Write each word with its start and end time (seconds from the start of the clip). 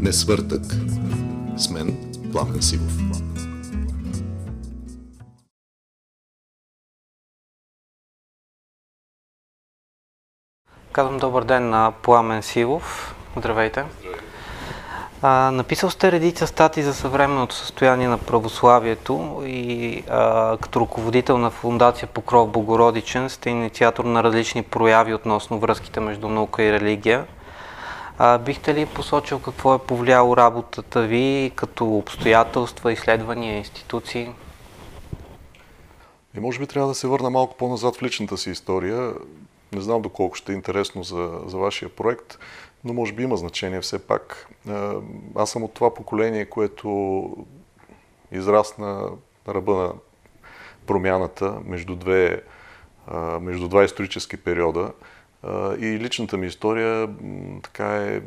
Не 0.00 0.12
свъртък. 0.12 0.62
С 1.56 1.70
мен 1.70 2.12
Пламен 2.32 2.62
Сивов. 2.62 2.92
Казвам 10.92 11.18
добър 11.18 11.44
ден 11.44 11.70
на 11.70 11.92
Пламен 12.02 12.42
Силов. 12.42 13.14
Здравейте. 13.36 13.84
А, 15.22 15.50
написал 15.50 15.90
сте 15.90 16.12
редица 16.12 16.46
стати 16.46 16.82
за 16.82 16.94
съвременното 16.94 17.54
състояние 17.54 18.08
на 18.08 18.18
православието 18.18 19.42
и 19.46 20.02
а, 20.10 20.56
като 20.56 20.80
ръководител 20.80 21.38
на 21.38 21.50
фундация 21.50 22.08
Покров 22.08 22.50
Богородичен 22.50 23.30
сте 23.30 23.50
инициатор 23.50 24.04
на 24.04 24.22
различни 24.22 24.62
прояви 24.62 25.14
относно 25.14 25.58
връзките 25.58 26.00
между 26.00 26.28
наука 26.28 26.62
и 26.62 26.72
религия. 26.72 27.26
А, 28.22 28.38
бихте 28.38 28.74
ли 28.74 28.86
посочил 28.86 29.38
какво 29.38 29.74
е 29.74 29.78
повлияло 29.78 30.36
работата 30.36 31.02
ви 31.02 31.52
като 31.56 31.86
обстоятелства, 31.86 32.92
изследвания, 32.92 33.56
институции? 33.56 34.32
И 36.36 36.40
може 36.40 36.58
би 36.58 36.66
трябва 36.66 36.88
да 36.88 36.94
се 36.94 37.08
върна 37.08 37.30
малко 37.30 37.56
по-назад 37.56 37.96
в 37.96 38.02
личната 38.02 38.38
си 38.38 38.50
история. 38.50 39.14
Не 39.72 39.80
знам 39.80 40.02
доколко 40.02 40.36
ще 40.36 40.52
е 40.52 40.54
интересно 40.54 41.02
за, 41.02 41.40
за 41.46 41.58
вашия 41.58 41.88
проект, 41.88 42.38
но 42.84 42.92
може 42.92 43.12
би 43.12 43.22
има 43.22 43.36
значение 43.36 43.80
все 43.80 44.06
пак. 44.06 44.48
Аз 45.36 45.50
съм 45.50 45.62
от 45.62 45.74
това 45.74 45.94
поколение, 45.94 46.44
което 46.44 47.30
израсна 48.32 49.10
на 49.46 49.54
ръба 49.54 49.72
на 49.74 49.92
промяната 50.86 51.54
между, 51.64 51.96
две, 51.96 52.42
между 53.40 53.68
два 53.68 53.84
исторически 53.84 54.36
периода. 54.36 54.92
И 55.80 55.98
личната 56.00 56.36
ми 56.36 56.46
история 56.46 57.08
така 57.62 57.96
е 57.96 58.20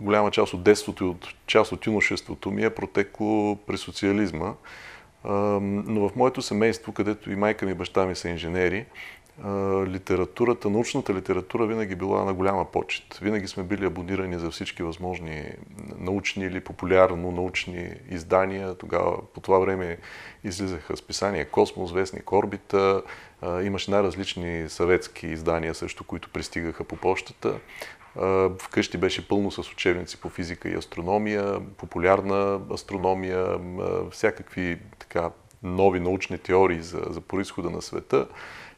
голяма 0.00 0.30
част 0.30 0.54
от 0.54 0.62
детството 0.62 1.04
и 1.04 1.06
от 1.06 1.28
част 1.46 1.72
от 1.72 1.86
юношеството 1.86 2.50
ми 2.50 2.64
е 2.64 2.70
протекло 2.70 3.56
при 3.56 3.78
социализма. 3.78 4.54
Но 5.24 6.08
в 6.08 6.16
моето 6.16 6.42
семейство, 6.42 6.92
където 6.92 7.30
и 7.30 7.36
майка 7.36 7.66
ми 7.66 7.72
и 7.72 7.74
баща 7.74 8.06
ми 8.06 8.14
са 8.14 8.28
инженери, 8.28 8.86
литературата, 9.86 10.70
научната 10.70 11.14
литература 11.14 11.66
винаги 11.66 11.94
била 11.94 12.24
на 12.24 12.34
голяма 12.34 12.64
почет. 12.64 13.18
Винаги 13.22 13.48
сме 13.48 13.62
били 13.62 13.86
абонирани 13.86 14.38
за 14.38 14.50
всички 14.50 14.82
възможни 14.82 15.44
научни 15.98 16.44
или 16.44 16.60
популярно 16.60 17.32
научни 17.32 17.90
издания. 18.10 18.74
Тогава, 18.74 19.16
по 19.34 19.40
това 19.40 19.58
време, 19.58 19.98
излизаха 20.44 20.96
списания 20.96 21.50
Космос, 21.50 21.92
Вестник 21.92 22.32
Орбита, 22.32 23.02
имаше 23.62 23.90
най-различни 23.90 24.68
съветски 24.68 25.26
издания 25.26 25.74
също, 25.74 26.04
които 26.04 26.28
пристигаха 26.28 26.84
по 26.84 26.96
почтата. 26.96 27.58
Вкъщи 28.58 28.98
беше 28.98 29.28
пълно 29.28 29.50
с 29.50 29.58
учебници 29.72 30.20
по 30.20 30.28
физика 30.28 30.68
и 30.68 30.76
астрономия, 30.76 31.60
популярна 31.76 32.60
астрономия, 32.74 33.58
всякакви 34.10 34.78
така 34.98 35.30
нови 35.62 36.00
научни 36.00 36.38
теории 36.38 36.82
за, 36.82 37.02
за 37.10 37.20
происхода 37.20 37.70
на 37.70 37.82
света. 37.82 38.28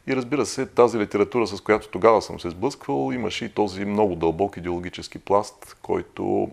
И 0.07 0.17
разбира 0.17 0.47
се, 0.47 0.67
тази 0.67 0.99
литература, 0.99 1.47
с 1.47 1.61
която 1.61 1.89
тогава 1.89 2.23
съм 2.23 2.41
се 2.41 2.51
сблъсквал, 2.51 3.13
имаше 3.13 3.45
и 3.45 3.49
този 3.49 3.85
много 3.85 4.17
дълбок 4.17 4.57
идеологически 4.57 5.19
пласт, 5.19 5.77
който 5.83 6.51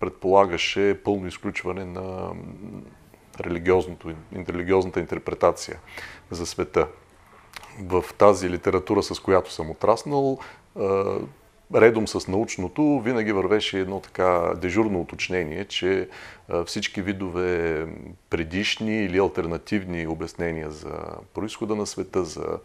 предполагаше 0.00 1.00
пълно 1.04 1.26
изключване 1.26 1.84
на 1.84 2.30
религиозната 3.40 5.00
интерпретация 5.00 5.78
за 6.30 6.46
света. 6.46 6.86
В 7.82 8.04
тази 8.18 8.50
литература, 8.50 9.02
с 9.02 9.20
която 9.20 9.52
съм 9.52 9.70
отраснал, 9.70 10.38
редом 11.74 12.08
с 12.08 12.28
научното, 12.28 13.00
винаги 13.00 13.32
вървеше 13.32 13.80
едно 13.80 14.00
така 14.00 14.52
дежурно 14.56 15.00
уточнение, 15.00 15.64
че 15.64 16.08
всички 16.66 17.02
видове 17.02 17.86
предишни 18.30 19.04
или 19.04 19.18
альтернативни 19.18 20.06
обяснения 20.06 20.70
за 20.70 20.98
происхода 21.34 21.76
на 21.76 21.86
света, 21.86 22.24
за 22.24 22.58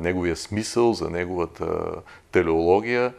неговия 0.00 0.36
смисъл, 0.36 0.92
за 0.92 1.10
неговата 1.10 1.92
телеология, 2.32 3.14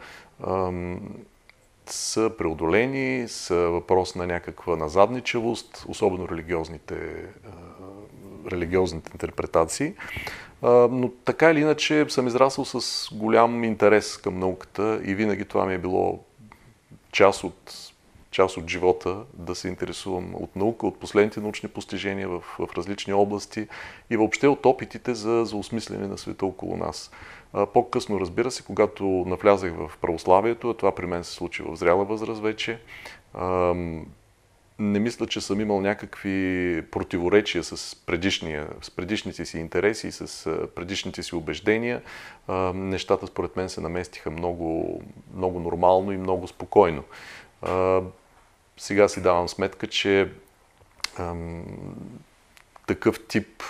са 1.90 2.30
преодолени, 2.38 3.28
са 3.28 3.54
въпрос 3.56 4.14
на 4.14 4.26
някаква 4.26 4.76
назадничевост, 4.76 5.84
особено 5.88 6.28
религиозните, 6.28 7.24
религиозните 8.52 9.10
интерпретации. 9.14 9.94
Но 10.62 11.10
така 11.24 11.50
или 11.50 11.60
иначе 11.60 12.06
съм 12.08 12.26
израсъл 12.26 12.64
с 12.64 13.08
голям 13.14 13.64
интерес 13.64 14.16
към 14.16 14.38
науката 14.38 15.00
и 15.04 15.14
винаги 15.14 15.44
това 15.44 15.66
ми 15.66 15.74
е 15.74 15.78
било 15.78 16.24
част 17.12 17.44
от, 17.44 17.85
част 18.36 18.56
от 18.56 18.68
живота 18.68 19.16
да 19.34 19.54
се 19.54 19.68
интересувам 19.68 20.34
от 20.34 20.56
наука, 20.56 20.86
от 20.86 21.00
последните 21.00 21.40
научни 21.40 21.68
постижения 21.68 22.28
в, 22.28 22.40
в 22.40 22.68
различни 22.76 23.12
области 23.12 23.68
и 24.10 24.16
въобще 24.16 24.48
от 24.48 24.66
опитите 24.66 25.14
за, 25.14 25.44
за 25.44 25.56
осмислене 25.56 26.06
на 26.06 26.18
света 26.18 26.46
около 26.46 26.76
нас. 26.76 27.10
По-късно, 27.72 28.20
разбира 28.20 28.50
се, 28.50 28.64
когато 28.64 29.04
навлязах 29.04 29.72
в 29.72 29.92
православието, 30.00 30.74
това 30.74 30.94
при 30.94 31.06
мен 31.06 31.24
се 31.24 31.32
случи 31.32 31.62
в 31.62 31.76
зряла 31.76 32.04
възраст 32.04 32.42
вече, 32.42 32.80
не 34.78 34.98
мисля, 34.98 35.26
че 35.26 35.40
съм 35.40 35.60
имал 35.60 35.80
някакви 35.80 36.82
противоречия 36.90 37.64
с, 37.64 37.96
предишния, 38.06 38.68
с 38.82 38.90
предишните 38.90 39.44
си 39.44 39.58
интереси 39.58 40.12
с 40.12 40.50
предишните 40.74 41.22
си 41.22 41.34
убеждения. 41.34 42.02
Нещата 42.74 43.26
според 43.26 43.56
мен 43.56 43.68
се 43.68 43.80
наместиха 43.80 44.30
много, 44.30 45.00
много 45.34 45.60
нормално 45.60 46.12
и 46.12 46.16
много 46.16 46.48
спокойно. 46.48 47.02
Сега 48.76 49.08
си 49.08 49.22
давам 49.22 49.48
сметка, 49.48 49.86
че 49.86 50.30
такъв 52.86 53.26
тип 53.28 53.62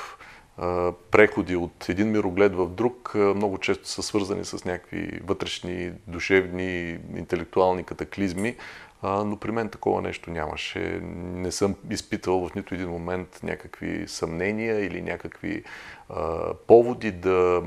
преходи 1.11 1.57
от 1.57 1.89
един 1.89 2.11
мироглед 2.11 2.55
в 2.55 2.69
друг 2.69 3.15
много 3.15 3.59
често 3.59 3.89
са 3.89 4.03
свързани 4.03 4.45
с 4.45 4.65
някакви 4.65 5.21
вътрешни, 5.25 5.93
душевни, 6.07 6.99
интелектуални 7.17 7.85
катаклизми, 7.85 8.57
но 9.03 9.37
при 9.41 9.51
мен 9.51 9.69
такова 9.69 10.03
нещо 10.03 10.31
нямаше. 10.31 11.01
Не 11.03 11.53
съм 11.53 11.75
изпитвал 11.91 12.49
в 12.49 12.55
нито 12.55 12.75
един 12.75 12.89
момент 12.89 13.41
някакви 13.43 14.09
съмнения 14.09 14.85
или 14.85 15.03
някакви 15.03 15.65
а, 16.09 16.55
поводи 16.55 17.13
да, 17.13 17.63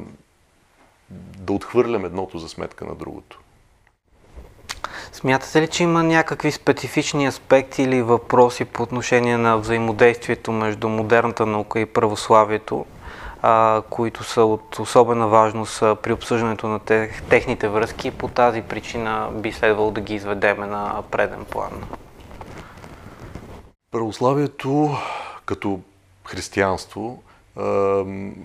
да 1.37 1.53
отхвърлям 1.53 2.05
едното 2.05 2.39
за 2.39 2.49
сметка 2.49 2.85
на 2.85 2.95
другото. 2.95 3.39
Смятате 5.19 5.61
ли, 5.61 5.67
че 5.67 5.83
има 5.83 6.03
някакви 6.03 6.51
специфични 6.51 7.27
аспекти 7.27 7.83
или 7.83 8.01
въпроси 8.01 8.65
по 8.65 8.83
отношение 8.83 9.37
на 9.37 9.57
взаимодействието 9.57 10.51
между 10.51 10.89
модерната 10.89 11.45
наука 11.45 11.79
и 11.79 11.85
православието, 11.85 12.85
а, 13.41 13.81
които 13.89 14.23
са 14.23 14.43
от 14.43 14.79
особена 14.79 15.27
важност 15.27 15.79
при 15.79 16.13
обсъждането 16.13 16.67
на 16.67 16.79
тех, 16.79 17.21
техните 17.21 17.67
връзки 17.67 18.07
и 18.07 18.11
по 18.11 18.27
тази 18.27 18.61
причина 18.61 19.29
би 19.33 19.51
следвало 19.51 19.91
да 19.91 20.01
ги 20.01 20.15
изведеме 20.15 20.67
на 20.67 21.03
преден 21.11 21.45
план? 21.45 21.71
Православието 23.91 24.97
като 25.45 25.79
християнство 26.25 27.23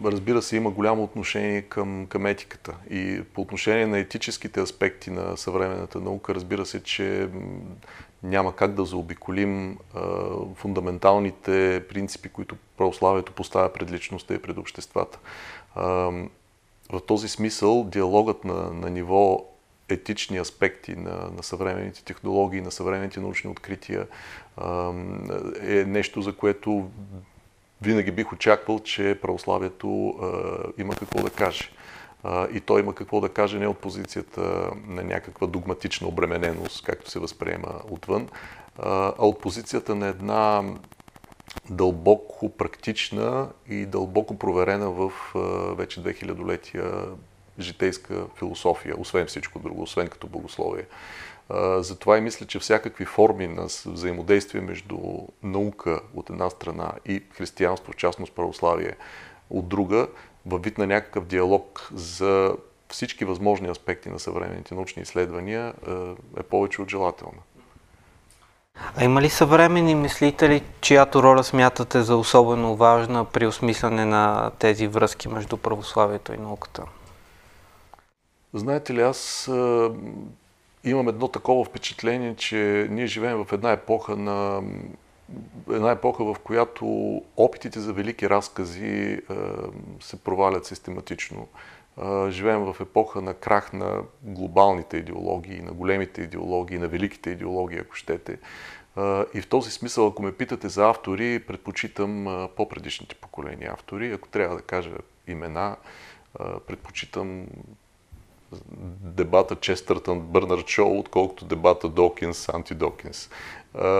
разбира 0.05 0.43
се, 0.43 0.57
има 0.57 0.71
голямо 0.71 1.05
отношение 1.05 1.63
към, 1.63 2.07
към 2.07 2.27
етиката. 2.27 2.75
И 2.91 3.23
по 3.35 3.41
отношение 3.41 3.87
на 3.87 3.99
етическите 3.99 4.61
аспекти 4.61 5.11
на 5.11 5.37
съвременната 5.37 6.01
наука, 6.01 6.35
разбира 6.35 6.67
се, 6.67 6.83
че 6.83 7.29
няма 8.23 8.57
как 8.57 8.75
да 8.75 8.85
заобиколим 8.85 9.79
фундаменталните 10.55 11.85
принципи, 11.89 12.29
които 12.29 12.57
православието 12.77 13.33
поставя 13.33 13.73
пред 13.73 13.93
личността 13.93 14.35
и 14.35 14.43
пред 14.43 14.59
обществата. 14.59 15.19
В 16.93 17.01
този 17.07 17.29
смисъл 17.29 17.85
диалогът 17.85 18.45
на, 18.45 18.71
на 18.71 18.91
ниво 18.91 19.47
етични 19.89 20.39
аспекти 20.39 20.97
на, 20.97 21.31
на 21.37 21.43
съвременните 21.43 22.05
технологии, 22.05 22.61
на 22.61 22.71
съвременните 22.71 23.21
научни 23.21 23.51
открития 23.51 24.07
е 25.61 25.85
нещо, 25.85 26.23
за 26.23 26.33
което 26.33 26.91
винаги 27.83 28.11
бих 28.11 28.33
очаквал, 28.33 28.81
че 28.81 29.19
православието 29.23 30.09
а, 30.09 30.33
има 30.79 30.95
какво 30.95 31.23
да 31.23 31.31
каже. 31.31 31.71
А, 32.23 32.49
и 32.53 32.61
той 32.61 32.81
има 32.81 32.95
какво 32.95 33.21
да 33.21 33.29
каже 33.29 33.59
не 33.59 33.67
от 33.67 33.79
позицията 33.79 34.71
на 34.87 35.03
някаква 35.03 35.47
догматична 35.47 36.09
обремененост, 36.09 36.85
както 36.85 37.11
се 37.11 37.19
възприема 37.19 37.81
отвън, 37.91 38.29
а, 38.79 39.13
а 39.19 39.27
от 39.27 39.41
позицията 39.41 39.95
на 39.95 40.07
една 40.07 40.63
дълбоко 41.71 42.49
практична 42.49 43.49
и 43.69 43.87
дълбоко 43.87 44.39
проверена 44.39 44.91
в 44.91 45.13
вече 45.77 46.03
2000-летия 46.03 47.09
житейска 47.59 48.27
философия, 48.39 48.95
освен 48.99 49.27
всичко 49.27 49.59
друго, 49.59 49.83
освен 49.83 50.09
като 50.09 50.27
богословие. 50.27 50.85
Затова 51.79 52.19
и 52.19 52.21
мисля, 52.21 52.47
че 52.47 52.59
всякакви 52.59 53.05
форми 53.05 53.47
на 53.47 53.65
взаимодействие 53.87 54.61
между 54.61 54.99
наука 55.43 56.01
от 56.15 56.31
една 56.31 56.51
страна 56.51 56.93
и 57.07 57.23
християнство, 57.33 57.93
в 57.93 57.97
частност 57.97 58.33
православие 58.33 58.97
от 59.51 59.69
друга, 59.69 60.09
във 60.47 60.63
вид 60.63 60.79
на 60.79 60.87
някакъв 60.87 61.25
диалог 61.25 61.89
за 61.95 62.57
всички 62.89 63.25
възможни 63.25 63.69
аспекти 63.69 64.09
на 64.09 64.19
съвременните 64.19 64.75
научни 64.75 65.03
изследвания 65.03 65.75
е 66.37 66.43
повече 66.43 66.83
от 66.83 66.91
желателна. 66.91 67.39
А 68.97 69.05
има 69.05 69.23
ли 69.23 69.31
съвременни 69.31 69.95
мислители, 69.95 70.63
чиято 70.81 71.23
роля 71.23 71.45
смятате 71.45 72.03
за 72.03 72.17
особено 72.17 72.77
важна 72.77 73.25
при 73.25 73.47
осмислене 73.47 74.05
на 74.05 74.51
тези 74.59 74.87
връзки 74.87 75.29
между 75.29 75.57
православието 75.57 76.33
и 76.35 76.39
науката? 76.39 76.83
Знаете 78.55 78.95
ли, 78.95 79.03
аз 79.03 79.51
имам 80.85 81.09
едно 81.09 81.29
такова 81.29 81.65
впечатление, 81.65 82.37
че 82.37 82.89
ние 82.91 83.07
живеем 83.07 83.45
в 83.45 83.53
една 83.53 83.73
епоха 83.73 84.17
на 84.17 84.63
една 85.71 85.91
епоха, 85.91 86.25
в 86.25 86.37
която 86.45 86.87
опитите 87.37 87.81
за 87.81 87.93
велики 87.93 88.31
разкази 88.31 89.21
а, 89.29 89.35
се 90.01 90.17
провалят 90.17 90.67
систематично. 90.67 91.49
А, 91.97 92.31
живеем 92.31 92.61
в 92.61 92.77
епоха 92.81 93.23
на 93.23 93.35
крах 93.35 93.73
на 93.73 94.03
глобалните 94.23 94.97
идеологии, 94.97 95.61
на 95.61 95.73
големите 95.73 96.23
идеологии, 96.23 96.79
на 96.79 96.89
великите 96.89 97.31
идеологии, 97.31 97.79
ако 97.79 97.95
щете. 97.95 98.39
А, 98.97 99.25
и 99.35 99.41
в 99.41 99.49
този 99.49 99.71
смисъл, 99.71 100.07
ако 100.07 100.23
ме 100.23 100.33
питате 100.33 100.69
за 100.69 100.89
автори, 100.91 101.41
предпочитам 101.47 102.49
по-предишните 102.57 103.15
поколения 103.15 103.73
автори. 103.73 104.13
Ако 104.13 104.29
трябва 104.29 104.57
да 104.57 104.63
кажа 104.63 104.91
имена, 105.27 105.77
предпочитам 106.67 107.47
дебата 109.01 109.57
Честъртън 109.57 110.21
Бърнард 110.21 110.69
Шоу, 110.69 110.99
отколкото 110.99 111.45
дебата 111.45 111.89
Докинс, 111.89 112.49
Анти-Докинс. 112.49 113.31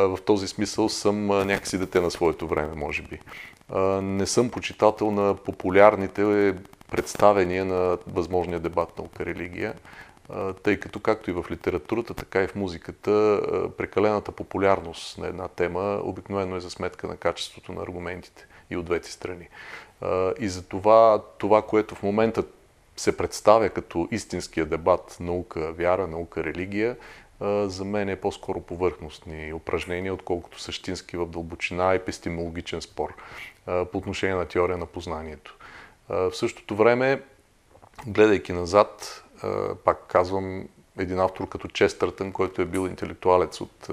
В 0.07 0.19
този 0.27 0.49
смисъл 0.49 0.89
съм 0.89 1.27
някакси 1.27 1.79
дете 1.79 2.01
на 2.01 2.11
своето 2.11 2.49
време, 2.49 2.75
може 2.75 3.03
би. 3.03 3.21
Не 4.03 4.27
съм 4.27 4.51
почитател 4.51 5.11
на 5.11 5.35
популярните 5.35 6.55
представения 6.91 7.65
на 7.65 7.99
възможния 8.07 8.61
дебат 8.61 8.99
наука-религия, 8.99 9.75
тъй 10.63 10.81
като 10.81 11.01
както 11.01 11.31
и 11.31 11.33
в 11.33 11.45
литературата, 11.51 12.15
така 12.15 12.43
и 12.43 12.47
в 12.47 12.55
музиката, 12.55 13.41
прекалената 13.79 14.33
популярност 14.33 15.19
на 15.19 15.27
една 15.27 15.49
тема 15.49 16.01
обикновено 16.03 16.57
е 16.57 16.61
за 16.61 16.71
сметка 16.71 17.07
на 17.07 17.17
качеството 17.17 17.73
на 17.73 17.83
аргументите 17.83 18.47
и 18.71 18.77
от 18.77 18.85
двете 18.85 19.13
страни. 19.13 19.49
И 20.41 20.49
за 20.49 20.63
това, 20.63 21.23
това, 21.39 21.63
което 21.63 21.95
в 21.95 22.03
момента 22.03 22.43
се 22.97 23.17
представя 23.17 23.69
като 23.69 24.09
истинския 24.11 24.67
дебат 24.67 25.17
наука, 25.21 25.73
вяра, 25.73 26.07
наука, 26.07 26.45
религия, 26.45 26.97
за 27.67 27.85
мен 27.85 28.09
е 28.09 28.17
по-скоро 28.17 28.61
повърхностни 28.61 29.53
упражнения, 29.53 30.15
отколкото 30.15 30.61
същински 30.61 31.17
в 31.17 31.27
дълбочина 31.27 31.95
епистемологичен 31.95 32.81
спор 32.81 33.15
по 33.65 33.99
отношение 33.99 34.35
на 34.35 34.47
теория 34.47 34.77
на 34.79 34.87
познанието. 34.87 35.57
В 36.09 36.33
същото 36.33 36.77
време, 36.77 37.23
гледайки 38.07 38.53
назад, 38.53 39.25
пак 39.85 40.07
казвам, 40.09 40.69
един 40.99 41.21
автор 41.21 41.49
като 41.49 41.69
Честъртън, 41.69 42.33
който 42.33 42.63
е 42.63 42.67
бил 42.67 42.87
интелектуалец 42.87 43.61
от 43.61 43.91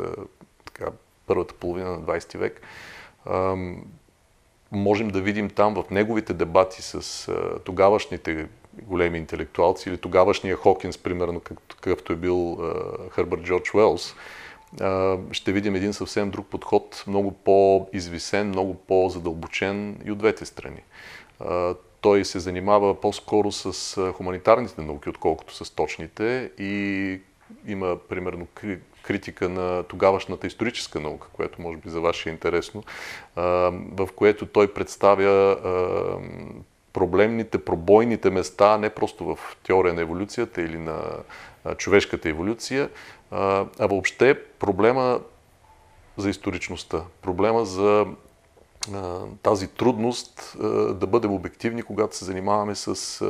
така, 0.65 0.91
първата 1.27 1.53
половина 1.53 1.91
на 1.91 1.99
20 1.99 2.37
век, 2.37 2.61
можем 4.71 5.07
да 5.07 5.21
видим 5.21 5.49
там 5.49 5.73
в 5.73 5.89
неговите 5.91 6.33
дебати 6.33 6.81
с 6.81 7.27
тогавашните 7.63 8.47
големи 8.73 9.17
интелектуалци 9.17 9.89
или 9.89 9.97
тогавашния 9.97 10.55
Хокинс, 10.55 10.97
примерно, 10.97 11.39
какъвто 11.39 12.13
е 12.13 12.15
бил 12.15 12.59
Хърбърт 13.09 13.41
Джордж 13.43 13.73
Уелс, 13.73 14.15
ще 15.31 15.51
видим 15.51 15.75
един 15.75 15.93
съвсем 15.93 16.31
друг 16.31 16.47
подход, 16.47 17.03
много 17.07 17.31
по-извисен, 17.31 18.47
много 18.47 18.75
по-задълбочен 18.75 20.01
и 20.05 20.11
от 20.11 20.17
двете 20.17 20.45
страни. 20.45 20.83
Той 22.01 22.25
се 22.25 22.39
занимава 22.39 23.01
по-скоро 23.01 23.51
с 23.51 24.11
хуманитарните 24.11 24.81
науки, 24.81 25.09
отколкото 25.09 25.65
с 25.65 25.75
точните 25.75 26.51
и 26.59 27.19
има, 27.67 27.97
примерно, 28.09 28.47
критика 29.03 29.49
на 29.49 29.83
тогавашната 29.83 30.47
историческа 30.47 30.99
наука, 30.99 31.27
което 31.33 31.61
може 31.61 31.77
би 31.77 31.89
за 31.89 32.01
вас 32.01 32.25
е 32.25 32.29
интересно, 32.29 32.83
в 33.91 34.09
което 34.15 34.45
той 34.45 34.73
представя 34.73 35.57
проблемните, 36.93 37.65
пробойните 37.65 38.29
места, 38.29 38.77
не 38.77 38.89
просто 38.89 39.25
в 39.25 39.39
теория 39.63 39.93
на 39.93 40.01
еволюцията 40.01 40.61
или 40.61 40.77
на 40.77 41.01
човешката 41.77 42.29
еволюция, 42.29 42.89
а 43.31 43.67
въобще 43.79 44.43
проблема 44.59 45.19
за 46.17 46.29
историчността, 46.29 47.03
проблема 47.21 47.65
за 47.65 48.05
тази 49.43 49.67
трудност 49.67 50.57
да 50.99 51.07
бъдем 51.07 51.33
обективни, 51.33 51.83
когато 51.83 52.17
се 52.17 52.25
занимаваме 52.25 52.75
с 52.75 53.21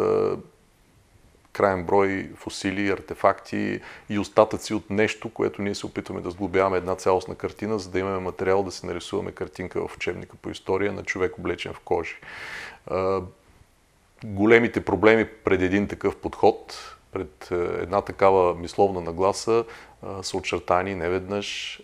крайен 1.53 1.85
брой 1.85 2.31
фосили, 2.35 2.89
артефакти 2.89 3.81
и 4.09 4.19
остатъци 4.19 4.73
от 4.73 4.89
нещо, 4.89 5.29
което 5.29 5.61
ние 5.61 5.75
се 5.75 5.85
опитваме 5.85 6.21
да 6.21 6.31
сглобяваме 6.31 6.77
една 6.77 6.95
цялостна 6.95 7.35
картина, 7.35 7.79
за 7.79 7.89
да 7.89 7.99
имаме 7.99 8.19
материал 8.19 8.63
да 8.63 8.71
се 8.71 8.85
нарисуваме 8.85 9.31
картинка 9.31 9.87
в 9.87 9.95
учебника 9.95 10.35
по 10.41 10.49
история 10.49 10.93
на 10.93 11.03
човек 11.03 11.37
облечен 11.37 11.73
в 11.73 11.79
кожи 11.79 12.15
големите 14.25 14.85
проблеми 14.85 15.25
пред 15.43 15.61
един 15.61 15.87
такъв 15.87 16.15
подход, 16.15 16.77
пред 17.11 17.49
е, 17.51 17.55
една 17.55 18.01
такава 18.01 18.55
мисловна 18.55 19.01
нагласа 19.01 19.63
е, 19.63 20.23
са 20.23 20.37
очертани 20.37 20.95
неведнъж, 20.95 21.79
е, 21.79 21.81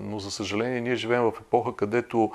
но 0.00 0.18
за 0.18 0.30
съжаление 0.30 0.80
ние 0.80 0.94
живеем 0.94 1.22
в 1.22 1.32
епоха, 1.40 1.76
където 1.76 2.32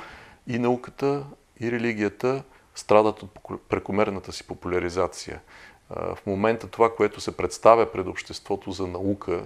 и 0.48 0.60
науката, 0.60 1.24
и 1.60 1.72
религията 1.72 2.44
страдат 2.76 3.24
от 3.24 3.40
прекомерната 3.70 4.32
си 4.32 4.48
популяризация. 4.48 5.42
В 5.90 6.18
момента 6.26 6.68
това, 6.68 6.96
което 6.96 7.22
се 7.22 7.38
представя 7.38 7.92
пред 7.92 8.08
обществото 8.08 8.72
за 8.72 8.88
наука, 8.88 9.44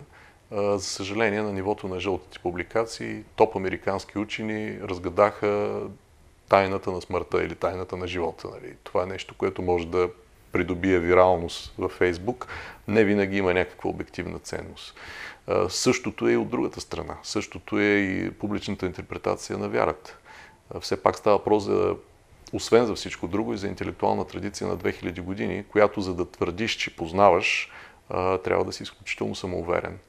за 0.52 0.80
съжаление 0.80 1.42
на 1.42 1.54
нивото 1.54 1.88
на 1.88 2.00
жълтите 2.00 2.40
публикации, 2.40 3.24
топ 3.36 3.56
американски 3.56 4.20
учени 4.20 4.80
разгадаха 4.82 5.82
тайната 6.50 6.92
на 6.92 7.02
смъртта 7.02 7.44
или 7.44 7.56
тайната 7.56 7.98
на 7.98 8.08
живота. 8.08 8.48
Нали. 8.48 8.74
Това 8.84 9.04
е 9.04 9.06
нещо, 9.06 9.36
което 9.38 9.62
може 9.62 9.88
да 9.88 10.10
придобие 10.52 11.00
виралност 11.00 11.74
във 11.78 11.92
Фейсбук, 11.92 12.48
не 12.88 13.04
винаги 13.04 13.38
има 13.38 13.54
някаква 13.54 13.90
обективна 13.90 14.40
ценност. 14.40 14.96
Същото 15.70 16.28
е 16.28 16.32
и 16.32 16.38
от 16.38 16.50
другата 16.50 16.82
страна. 16.82 17.18
Същото 17.24 17.80
е 17.80 17.84
и 17.84 18.32
публичната 18.32 18.86
интерпретация 18.86 19.58
на 19.58 19.70
вярата. 19.70 20.18
Все 20.80 21.04
пак 21.04 21.18
става 21.18 21.38
въпрос 21.38 21.64
за, 21.64 21.96
освен 22.54 22.86
за 22.86 22.96
всичко 22.96 23.28
друго, 23.28 23.54
и 23.54 23.58
за 23.58 23.68
интелектуална 23.68 24.26
традиция 24.26 24.68
на 24.68 24.78
2000 24.78 25.22
години, 25.22 25.64
която 25.72 26.02
за 26.02 26.14
да 26.14 26.32
твърдиш, 26.32 26.72
че 26.72 26.96
познаваш, 26.96 27.72
трябва 28.44 28.66
да 28.66 28.74
си 28.74 28.84
изключително 28.84 29.36
самоуверен. 29.36 30.00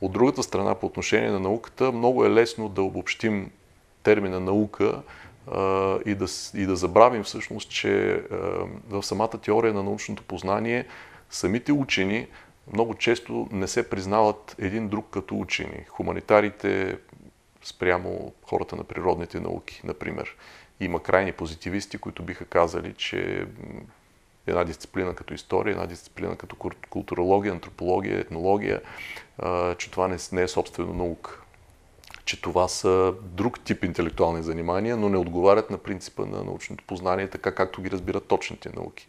От 0.00 0.12
другата 0.12 0.42
страна, 0.42 0.74
по 0.74 0.86
отношение 0.86 1.30
на 1.30 1.40
науката, 1.40 1.92
много 1.92 2.24
е 2.24 2.30
лесно 2.30 2.68
да 2.68 2.82
обобщим 2.82 3.50
термина 4.02 4.40
наука 4.40 5.02
и 6.06 6.14
да, 6.14 6.26
и 6.54 6.66
да 6.66 6.76
забравим 6.76 7.22
всъщност, 7.22 7.70
че 7.70 8.22
в 8.88 9.02
самата 9.02 9.28
теория 9.28 9.74
на 9.74 9.82
научното 9.82 10.22
познание 10.22 10.86
самите 11.30 11.72
учени 11.72 12.26
много 12.72 12.94
често 12.94 13.48
не 13.52 13.68
се 13.68 13.90
признават 13.90 14.56
един 14.58 14.88
друг 14.88 15.06
като 15.10 15.38
учени. 15.38 15.84
Хуманитарите 15.88 16.98
спрямо 17.62 18.32
хората 18.42 18.76
на 18.76 18.84
природните 18.84 19.40
науки, 19.40 19.80
например. 19.84 20.36
Има 20.80 21.02
крайни 21.02 21.32
позитивисти, 21.32 21.98
които 21.98 22.22
биха 22.22 22.44
казали, 22.44 22.94
че 22.96 23.46
една 24.46 24.64
дисциплина 24.64 25.14
като 25.14 25.34
история, 25.34 25.72
една 25.72 25.86
дисциплина 25.86 26.36
като 26.36 26.56
културология, 26.90 27.52
антропология, 27.52 28.20
етнология, 28.20 28.82
че 29.78 29.90
това 29.90 30.16
не 30.32 30.42
е 30.42 30.48
собствено 30.48 30.92
наука 30.92 31.40
че 32.26 32.42
това 32.42 32.68
са 32.68 33.14
друг 33.22 33.60
тип 33.60 33.84
интелектуални 33.84 34.42
занимания, 34.42 34.96
но 34.96 35.08
не 35.08 35.18
отговарят 35.18 35.70
на 35.70 35.78
принципа 35.78 36.26
на 36.26 36.44
научното 36.44 36.84
познание, 36.86 37.28
така 37.28 37.54
както 37.54 37.82
ги 37.82 37.90
разбират 37.90 38.26
точните 38.26 38.70
науки. 38.76 39.08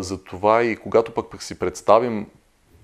Затова 0.00 0.62
и 0.62 0.76
когато 0.76 1.14
пък, 1.14 1.30
пък 1.30 1.42
си 1.42 1.58
представим 1.58 2.26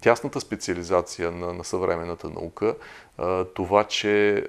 тясната 0.00 0.40
специализация 0.40 1.30
на, 1.30 1.52
на 1.52 1.64
съвременната 1.64 2.30
наука, 2.30 2.74
това, 3.54 3.84
че 3.84 4.44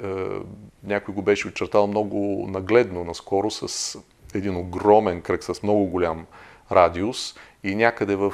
някой 0.83 1.13
го 1.13 1.21
беше 1.21 1.47
очертал 1.47 1.87
много 1.87 2.47
нагледно 2.49 3.03
наскоро 3.03 3.51
с 3.51 3.97
един 4.33 4.55
огромен 4.55 5.21
кръг, 5.21 5.43
с 5.43 5.63
много 5.63 5.85
голям 5.85 6.25
радиус 6.71 7.35
и 7.63 7.75
някъде 7.75 8.15
в 8.15 8.33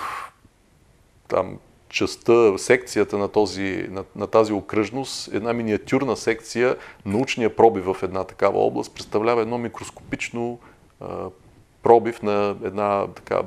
там 1.28 1.60
частта, 1.94 2.58
секцията 2.58 3.18
на, 3.18 3.28
този, 3.28 3.88
на, 3.90 4.04
на 4.16 4.28
тази 4.28 4.54
окръжност, 4.54 5.34
една 5.34 5.54
миниатюрна 5.54 6.18
секция, 6.18 6.76
научния 7.06 7.56
пробив 7.56 7.86
в 7.86 8.04
една 8.04 8.24
такава 8.24 8.60
област, 8.60 8.94
представлява 8.94 9.42
едно 9.42 9.58
микроскопично 9.58 10.60
а, 11.00 11.30
пробив 11.84 12.22
на 12.22 12.56
една 12.64 13.08
така 13.16 13.42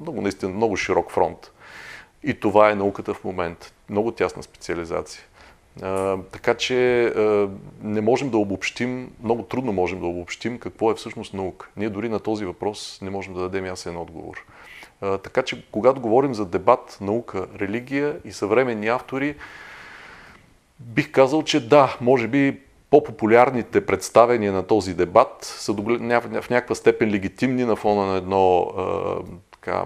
много, 0.00 0.20
наистина, 0.20 0.52
много 0.52 0.76
широк 0.76 1.10
фронт. 1.10 1.52
И 2.22 2.34
това 2.34 2.70
е 2.70 2.74
науката 2.74 3.14
в 3.14 3.24
момента. 3.24 3.72
Много 3.90 4.12
тясна 4.12 4.42
специализация. 4.42 5.22
А, 5.82 6.18
така 6.32 6.54
че 6.54 7.04
а, 7.04 7.48
не 7.82 8.00
можем 8.00 8.30
да 8.30 8.38
обобщим, 8.38 9.10
много 9.22 9.42
трудно 9.42 9.72
можем 9.72 10.00
да 10.00 10.06
обобщим 10.06 10.58
какво 10.58 10.90
е 10.90 10.94
всъщност 10.94 11.34
наука. 11.34 11.68
Ние 11.76 11.90
дори 11.90 12.08
на 12.08 12.20
този 12.20 12.44
въпрос 12.44 12.98
не 13.02 13.10
можем 13.10 13.34
да 13.34 13.40
дадем 13.40 13.66
ясен 13.66 13.96
отговор 13.96 14.44
така 15.00 15.42
че, 15.42 15.64
когато 15.70 16.00
говорим 16.00 16.34
за 16.34 16.46
дебат, 16.46 16.98
наука, 17.00 17.46
религия 17.60 18.16
и 18.24 18.32
съвременни 18.32 18.88
автори, 18.88 19.34
бих 20.80 21.12
казал, 21.12 21.42
че 21.42 21.68
да, 21.68 21.96
може 22.00 22.28
би 22.28 22.60
по-популярните 22.90 23.86
представения 23.86 24.52
на 24.52 24.66
този 24.66 24.94
дебат 24.94 25.36
са 25.40 25.72
в 25.72 26.50
някаква 26.50 26.74
степен 26.74 27.10
легитимни 27.10 27.64
на 27.64 27.76
фона 27.76 28.06
на 28.06 28.16
едно 28.16 28.72
така, 29.50 29.84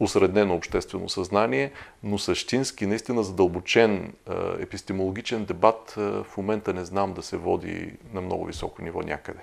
усреднено 0.00 0.54
обществено 0.54 1.08
съзнание, 1.08 1.72
но 2.02 2.18
същински, 2.18 2.86
наистина 2.86 3.22
задълбочен 3.22 4.12
епистемологичен 4.60 5.44
дебат 5.44 5.94
в 5.96 6.36
момента 6.36 6.74
не 6.74 6.84
знам 6.84 7.12
да 7.12 7.22
се 7.22 7.36
води 7.36 7.92
на 8.12 8.20
много 8.20 8.44
високо 8.44 8.82
ниво 8.82 9.02
някъде. 9.02 9.40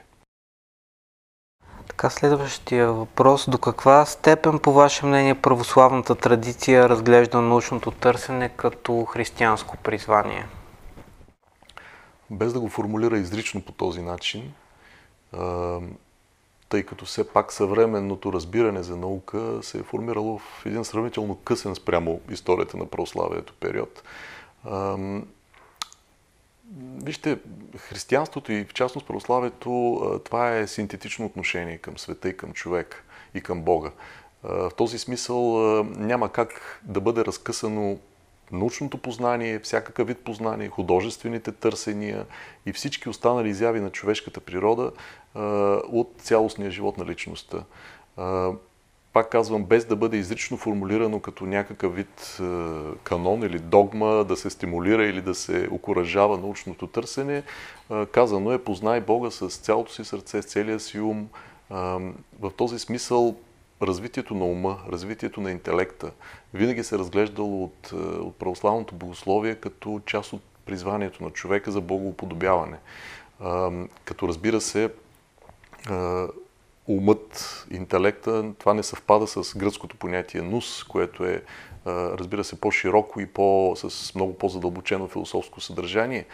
Така, 1.89 2.09
следващия 2.09 2.93
въпрос. 2.93 3.49
До 3.49 3.57
каква 3.57 4.05
степен, 4.05 4.59
по 4.59 4.73
ваше 4.73 5.05
мнение, 5.05 5.35
православната 5.35 6.15
традиция 6.15 6.89
разглежда 6.89 7.41
научното 7.41 7.91
търсене 7.91 8.49
като 8.49 9.05
християнско 9.05 9.77
призвание? 9.77 10.47
Без 12.31 12.53
да 12.53 12.59
го 12.59 12.69
формулира 12.69 13.17
изрично 13.17 13.61
по 13.61 13.71
този 13.71 14.01
начин, 14.01 14.53
тъй 16.69 16.83
като 16.83 17.05
все 17.05 17.33
пак 17.33 17.53
съвременното 17.53 18.33
разбиране 18.33 18.83
за 18.83 18.97
наука 18.97 19.59
се 19.61 19.77
е 19.77 19.83
формирало 19.83 20.37
в 20.37 20.65
един 20.65 20.85
сравнително 20.85 21.35
късен 21.35 21.75
спрямо 21.75 22.21
историята 22.31 22.77
на 22.77 22.85
православието 22.85 23.53
период. 23.59 24.03
Вижте, 26.77 27.39
християнството 27.77 28.51
и 28.51 28.65
в 28.65 28.73
частност 28.73 29.07
православието, 29.07 30.21
това 30.25 30.55
е 30.55 30.67
синтетично 30.67 31.25
отношение 31.25 31.77
към 31.77 31.97
света 31.97 32.29
и 32.29 32.37
към 32.37 32.53
човек 32.53 33.03
и 33.33 33.41
към 33.41 33.61
Бога. 33.61 33.91
В 34.43 34.71
този 34.77 34.99
смисъл 34.99 35.43
няма 35.83 36.31
как 36.31 36.81
да 36.83 37.01
бъде 37.01 37.25
разкъсано 37.25 37.97
научното 38.51 38.97
познание, 38.97 39.59
всякакъв 39.59 40.07
вид 40.07 40.19
познание, 40.19 40.69
художествените 40.69 41.51
търсения 41.51 42.25
и 42.65 42.73
всички 42.73 43.09
останали 43.09 43.49
изяви 43.49 43.79
на 43.79 43.89
човешката 43.89 44.39
природа 44.39 44.91
от 45.91 46.13
цялостния 46.21 46.71
живот 46.71 46.97
на 46.97 47.05
личността. 47.05 47.63
Пак 49.13 49.29
казвам, 49.29 49.63
без 49.63 49.85
да 49.85 49.95
бъде 49.95 50.17
изрично 50.17 50.57
формулирано 50.57 51.19
като 51.19 51.45
някакъв 51.45 51.95
вид 51.95 52.37
канон 53.03 53.43
или 53.43 53.59
догма, 53.59 54.23
да 54.23 54.35
се 54.35 54.49
стимулира 54.49 55.05
или 55.05 55.21
да 55.21 55.35
се 55.35 55.67
окоръжава 55.71 56.37
научното 56.37 56.87
търсене, 56.87 57.43
казано 58.11 58.51
е 58.51 58.63
познай 58.63 59.01
Бога 59.01 59.31
с 59.31 59.49
цялото 59.49 59.93
си 59.93 60.05
сърце, 60.05 60.41
с 60.41 60.45
целия 60.45 60.79
си 60.79 60.99
ум. 60.99 61.27
В 62.39 62.51
този 62.57 62.79
смисъл 62.79 63.35
развитието 63.81 64.33
на 64.33 64.45
ума, 64.45 64.77
развитието 64.91 65.41
на 65.41 65.51
интелекта 65.51 66.11
винаги 66.53 66.83
се 66.83 66.97
разглеждало 66.97 67.63
от, 67.63 67.91
от 68.21 68.35
православното 68.35 68.95
богословие 68.95 69.55
като 69.55 70.01
част 70.05 70.33
от 70.33 70.41
призванието 70.65 71.23
на 71.23 71.29
човека 71.29 71.71
за 71.71 71.81
богоуподобяване. 71.81 72.77
Като 74.05 74.27
разбира 74.27 74.61
се, 74.61 74.89
умът, 76.89 77.65
интелекта, 77.71 78.53
това 78.59 78.73
не 78.73 78.83
съвпада 78.83 79.27
с 79.27 79.57
гръцкото 79.57 79.97
понятие 79.97 80.41
нус, 80.41 80.83
което 80.83 81.25
е, 81.25 81.41
разбира 81.87 82.43
се, 82.43 82.61
по-широко 82.61 83.19
и 83.19 83.25
по, 83.25 83.73
с 83.75 84.15
много 84.15 84.37
по-задълбочено 84.37 85.07
философско 85.07 85.61
съдържание. 85.61 86.25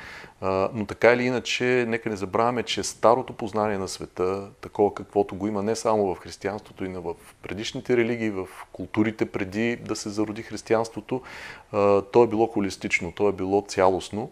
Но 0.73 0.85
така 0.87 1.13
или 1.13 1.23
иначе, 1.23 1.85
нека 1.87 2.09
не 2.09 2.15
забравяме, 2.15 2.63
че 2.63 2.83
старото 2.83 3.33
познание 3.33 3.77
на 3.77 3.87
света, 3.87 4.49
такова 4.61 4.93
каквото 4.93 5.35
го 5.35 5.47
има 5.47 5.63
не 5.63 5.75
само 5.75 6.15
в 6.15 6.19
християнството, 6.19 6.85
и 6.85 6.87
в 6.87 7.15
предишните 7.41 7.97
религии, 7.97 8.29
в 8.29 8.47
културите 8.71 9.25
преди 9.25 9.75
да 9.75 9.95
се 9.95 10.09
зароди 10.09 10.43
християнството, 10.43 11.21
то 12.11 12.23
е 12.23 12.27
било 12.27 12.47
холистично, 12.47 13.11
то 13.11 13.29
е 13.29 13.33
било 13.33 13.61
цялостно 13.67 14.31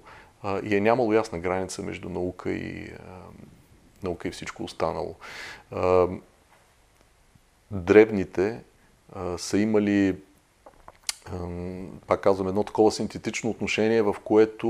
и 0.64 0.76
е 0.76 0.82
нямало 0.82 1.14
ясна 1.14 1.40
граница 1.40 1.84
между 1.84 2.10
наука 2.10 2.52
и 2.52 2.90
наука 4.04 4.28
и 4.28 4.32
всичко 4.32 4.64
останало. 4.64 5.16
Древните 7.72 8.60
са 9.38 9.58
имали, 9.58 10.16
пак 12.08 12.22
казвам, 12.22 12.48
едно 12.48 12.64
такова 12.64 12.92
синтетично 12.92 13.50
отношение, 13.50 14.02
в 14.02 14.16
което 14.24 14.68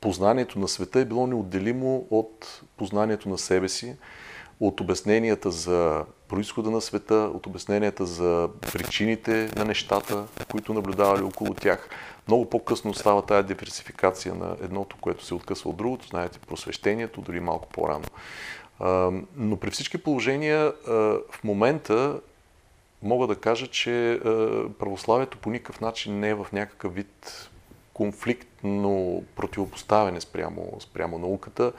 познанието 0.00 0.58
на 0.58 0.68
света 0.68 1.00
е 1.00 1.04
било 1.04 1.26
неотделимо 1.26 2.06
от 2.10 2.62
познанието 2.76 3.28
на 3.28 3.38
себе 3.38 3.68
си, 3.68 3.96
от 4.60 4.80
обясненията 4.80 5.50
за 5.50 6.04
происхода 6.28 6.70
на 6.70 6.80
света, 6.80 7.14
от 7.14 7.46
обясненията 7.46 8.06
за 8.06 8.48
причините 8.72 9.50
на 9.56 9.64
нещата, 9.64 10.26
които 10.50 10.74
наблюдавали 10.74 11.22
около 11.22 11.54
тях. 11.54 11.88
Много 12.28 12.50
по-късно 12.50 12.94
става 12.94 13.22
тая 13.22 13.42
диверсификация 13.42 14.34
на 14.34 14.56
едното, 14.62 14.96
което 15.00 15.24
се 15.24 15.34
откъсва 15.34 15.70
от 15.70 15.76
другото, 15.76 16.06
знаете, 16.06 16.38
просвещението, 16.38 17.20
дори 17.20 17.40
малко 17.40 17.68
по-рано. 17.68 18.04
Но 19.36 19.56
при 19.56 19.70
всички 19.70 19.98
положения 19.98 20.72
в 21.30 21.44
момента 21.44 22.20
мога 23.02 23.26
да 23.26 23.36
кажа, 23.36 23.66
че 23.66 24.20
православието 24.78 25.38
по 25.38 25.50
никакъв 25.50 25.80
начин 25.80 26.20
не 26.20 26.28
е 26.28 26.34
в 26.34 26.46
някакъв 26.52 26.94
вид 26.94 27.48
конфликтно 27.94 29.24
противопоставяне 29.36 30.20
спрямо, 30.20 30.76
спрямо 30.80 31.18
науката. 31.18 31.72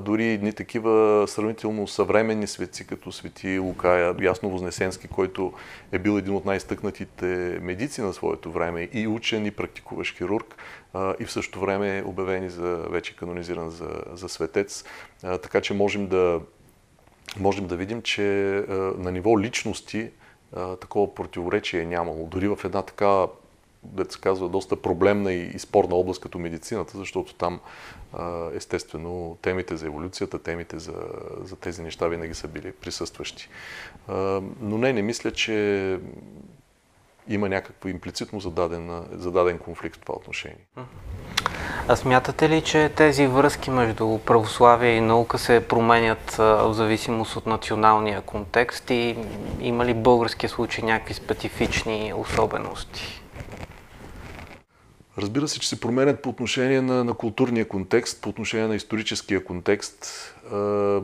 Дори 0.00 0.26
едни 0.26 0.52
такива 0.52 1.24
сравнително 1.28 1.86
съвременни 1.86 2.46
светци, 2.46 2.86
като 2.86 3.12
свети 3.12 3.58
Лукая, 3.58 4.14
ясно 4.20 4.50
Вознесенски, 4.50 5.08
който 5.08 5.52
е 5.92 5.98
бил 5.98 6.18
един 6.18 6.34
от 6.34 6.44
най-стъкнатите 6.44 7.58
медици 7.62 8.00
на 8.00 8.12
своето 8.12 8.52
време 8.52 8.88
и 8.92 9.06
учен 9.06 9.46
и 9.46 9.50
практикуващ 9.50 10.16
хирург 10.16 10.56
и 11.20 11.24
в 11.24 11.32
същото 11.32 11.60
време 11.60 11.98
е 11.98 12.04
обявени 12.04 12.50
за 12.50 12.76
вече 12.76 13.16
канонизиран 13.16 13.70
за, 13.70 13.90
за 14.12 14.28
светец. 14.28 14.84
Така 15.20 15.60
че 15.60 15.74
можем 15.74 16.06
да, 16.06 16.40
можем 17.40 17.66
да 17.66 17.76
видим, 17.76 18.02
че 18.02 18.22
на 18.98 19.12
ниво 19.12 19.40
личности 19.40 20.10
такова 20.80 21.14
противоречие 21.14 21.80
е 21.80 21.86
нямало. 21.86 22.26
Дори 22.26 22.48
в 22.48 22.58
една 22.64 22.82
така 22.82 23.26
да 23.92 24.12
се 24.12 24.20
казва, 24.20 24.48
доста 24.48 24.76
проблемна 24.76 25.32
и, 25.32 25.50
и 25.54 25.58
спорна 25.58 25.94
област 25.94 26.20
като 26.20 26.38
медицината, 26.38 26.98
защото 26.98 27.34
там 27.34 27.60
естествено 28.54 29.36
темите 29.42 29.76
за 29.76 29.86
еволюцията, 29.86 30.38
темите 30.38 30.78
за, 30.78 30.94
за 31.42 31.56
тези 31.56 31.82
неща 31.82 32.08
винаги 32.08 32.34
са 32.34 32.48
били 32.48 32.72
присъстващи. 32.72 33.48
Но 34.60 34.78
не, 34.78 34.92
не 34.92 35.02
мисля, 35.02 35.30
че 35.30 35.98
има 37.28 37.48
някакво 37.48 37.88
имплицитно 37.88 38.40
зададен, 38.40 39.04
зададен 39.12 39.58
конфликт 39.58 39.96
в 39.96 40.00
това 40.00 40.14
отношение. 40.14 40.66
А 41.88 41.96
смятате 41.96 42.48
ли, 42.48 42.62
че 42.62 42.88
тези 42.96 43.26
връзки 43.26 43.70
между 43.70 44.18
православие 44.18 44.90
и 44.90 45.00
наука 45.00 45.38
се 45.38 45.68
променят 45.68 46.30
в 46.36 46.74
зависимост 46.74 47.36
от 47.36 47.46
националния 47.46 48.20
контекст 48.20 48.90
и 48.90 49.16
има 49.60 49.84
ли 49.84 49.94
българския 49.94 50.50
случай 50.50 50.84
някакви 50.84 51.14
специфични 51.14 52.12
особености? 52.16 53.22
Разбира 55.18 55.48
се, 55.48 55.60
че 55.60 55.68
се 55.68 55.80
променят 55.80 56.22
по 56.22 56.28
отношение 56.28 56.80
на, 56.80 57.04
на 57.04 57.14
културния 57.14 57.68
контекст, 57.68 58.22
по 58.22 58.28
отношение 58.28 58.66
на 58.66 58.76
историческия 58.76 59.44
контекст 59.44 60.04
а, 60.52 61.00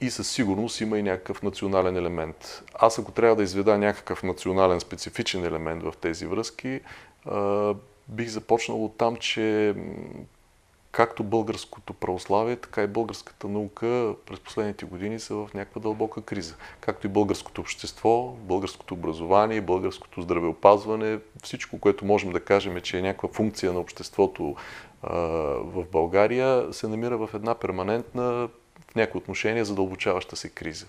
и 0.00 0.10
със 0.10 0.30
сигурност 0.30 0.80
има 0.80 0.98
и 0.98 1.02
някакъв 1.02 1.42
национален 1.42 1.96
елемент. 1.96 2.62
Аз 2.74 2.98
ако 2.98 3.12
трябва 3.12 3.36
да 3.36 3.42
изведа 3.42 3.78
някакъв 3.78 4.22
национален 4.22 4.80
специфичен 4.80 5.44
елемент 5.44 5.82
в 5.82 5.92
тези 6.00 6.26
връзки, 6.26 6.80
а, 7.26 7.74
бих 8.08 8.28
започнал 8.28 8.84
от 8.84 8.96
там, 8.96 9.16
че 9.16 9.74
както 10.94 11.24
българското 11.24 11.92
православие, 11.92 12.56
така 12.56 12.82
и 12.82 12.86
българската 12.86 13.48
наука 13.48 14.14
през 14.26 14.40
последните 14.40 14.86
години 14.86 15.20
са 15.20 15.34
в 15.34 15.48
някаква 15.54 15.80
дълбока 15.80 16.22
криза. 16.22 16.54
Както 16.80 17.06
и 17.06 17.10
българското 17.10 17.60
общество, 17.60 18.36
българското 18.38 18.94
образование, 18.94 19.60
българското 19.60 20.22
здравеопазване, 20.22 21.18
всичко, 21.42 21.80
което 21.80 22.04
можем 22.04 22.32
да 22.32 22.40
кажем, 22.40 22.80
че 22.80 22.98
е 22.98 23.02
някаква 23.02 23.28
функция 23.28 23.72
на 23.72 23.80
обществото 23.80 24.56
а, 25.02 25.18
в 25.58 25.84
България, 25.92 26.72
се 26.72 26.88
намира 26.88 27.18
в 27.18 27.30
една 27.34 27.54
перманентна, 27.54 28.48
в 28.90 28.94
някои 28.96 29.18
отношения, 29.18 29.64
задълбочаваща 29.64 30.36
се 30.36 30.48
криза. 30.48 30.86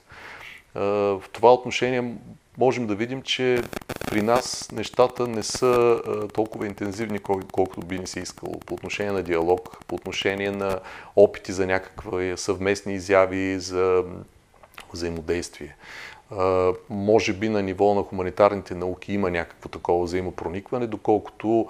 А, 0.75 0.81
в 0.83 1.23
това 1.31 1.53
отношение 1.53 2.15
можем 2.57 2.87
да 2.87 2.95
видим, 2.95 3.21
че 3.21 3.61
при 4.05 4.21
нас 4.21 4.71
нещата 4.71 5.27
не 5.27 5.43
са 5.43 6.01
толкова 6.33 6.65
интензивни, 6.67 7.19
колкото 7.51 7.81
би 7.81 7.99
ни 7.99 8.07
се 8.07 8.19
искало 8.19 8.59
по 8.59 8.73
отношение 8.73 9.11
на 9.11 9.23
диалог, 9.23 9.77
по 9.87 9.95
отношение 9.95 10.51
на 10.51 10.79
опити 11.15 11.51
за 11.51 11.67
някакви 11.67 12.33
съвместни 12.37 12.93
изяви, 12.93 13.59
за 13.59 14.03
взаимодействие. 14.93 15.75
Може 16.89 17.33
би 17.33 17.49
на 17.49 17.61
ниво 17.61 17.93
на 17.93 18.03
хуманитарните 18.03 18.75
науки 18.75 19.13
има 19.13 19.31
някакво 19.31 19.69
такова 19.69 20.03
взаимопроникване, 20.03 20.87
доколкото 20.87 21.67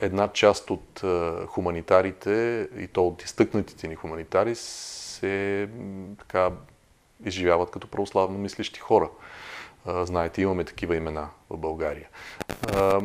една 0.00 0.28
част 0.28 0.70
от 0.70 1.02
хуманитарите, 1.46 2.68
и 2.78 2.86
то 2.86 3.06
от 3.06 3.22
изтъкнатите 3.22 3.88
ни 3.88 3.94
хуманитари, 3.94 4.54
се 4.54 5.68
така 6.18 6.50
изживяват 7.24 7.70
като 7.70 7.86
православно 7.86 8.38
мислещи 8.38 8.80
хора. 8.80 9.08
Знаете, 9.86 10.42
имаме 10.42 10.64
такива 10.64 10.96
имена 10.96 11.28
в 11.50 11.56
България. 11.56 12.08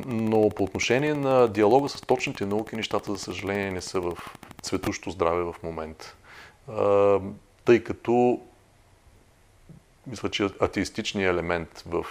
Но 0.06 0.50
по 0.50 0.64
отношение 0.64 1.14
на 1.14 1.48
диалога 1.48 1.90
с 1.90 2.02
точните 2.02 2.46
науки, 2.46 2.76
нещата, 2.76 3.12
за 3.12 3.18
съжаление, 3.18 3.72
не 3.72 3.82
са 3.82 4.00
в 4.00 4.18
цветущо 4.62 5.10
здраве 5.10 5.44
в 5.44 5.56
момента. 5.64 6.16
Тъй 7.66 7.84
като 7.84 8.42
мисля, 10.08 10.30
че 10.30 10.50
атеистичният 10.60 11.34
елемент 11.34 11.84
в 11.86 12.06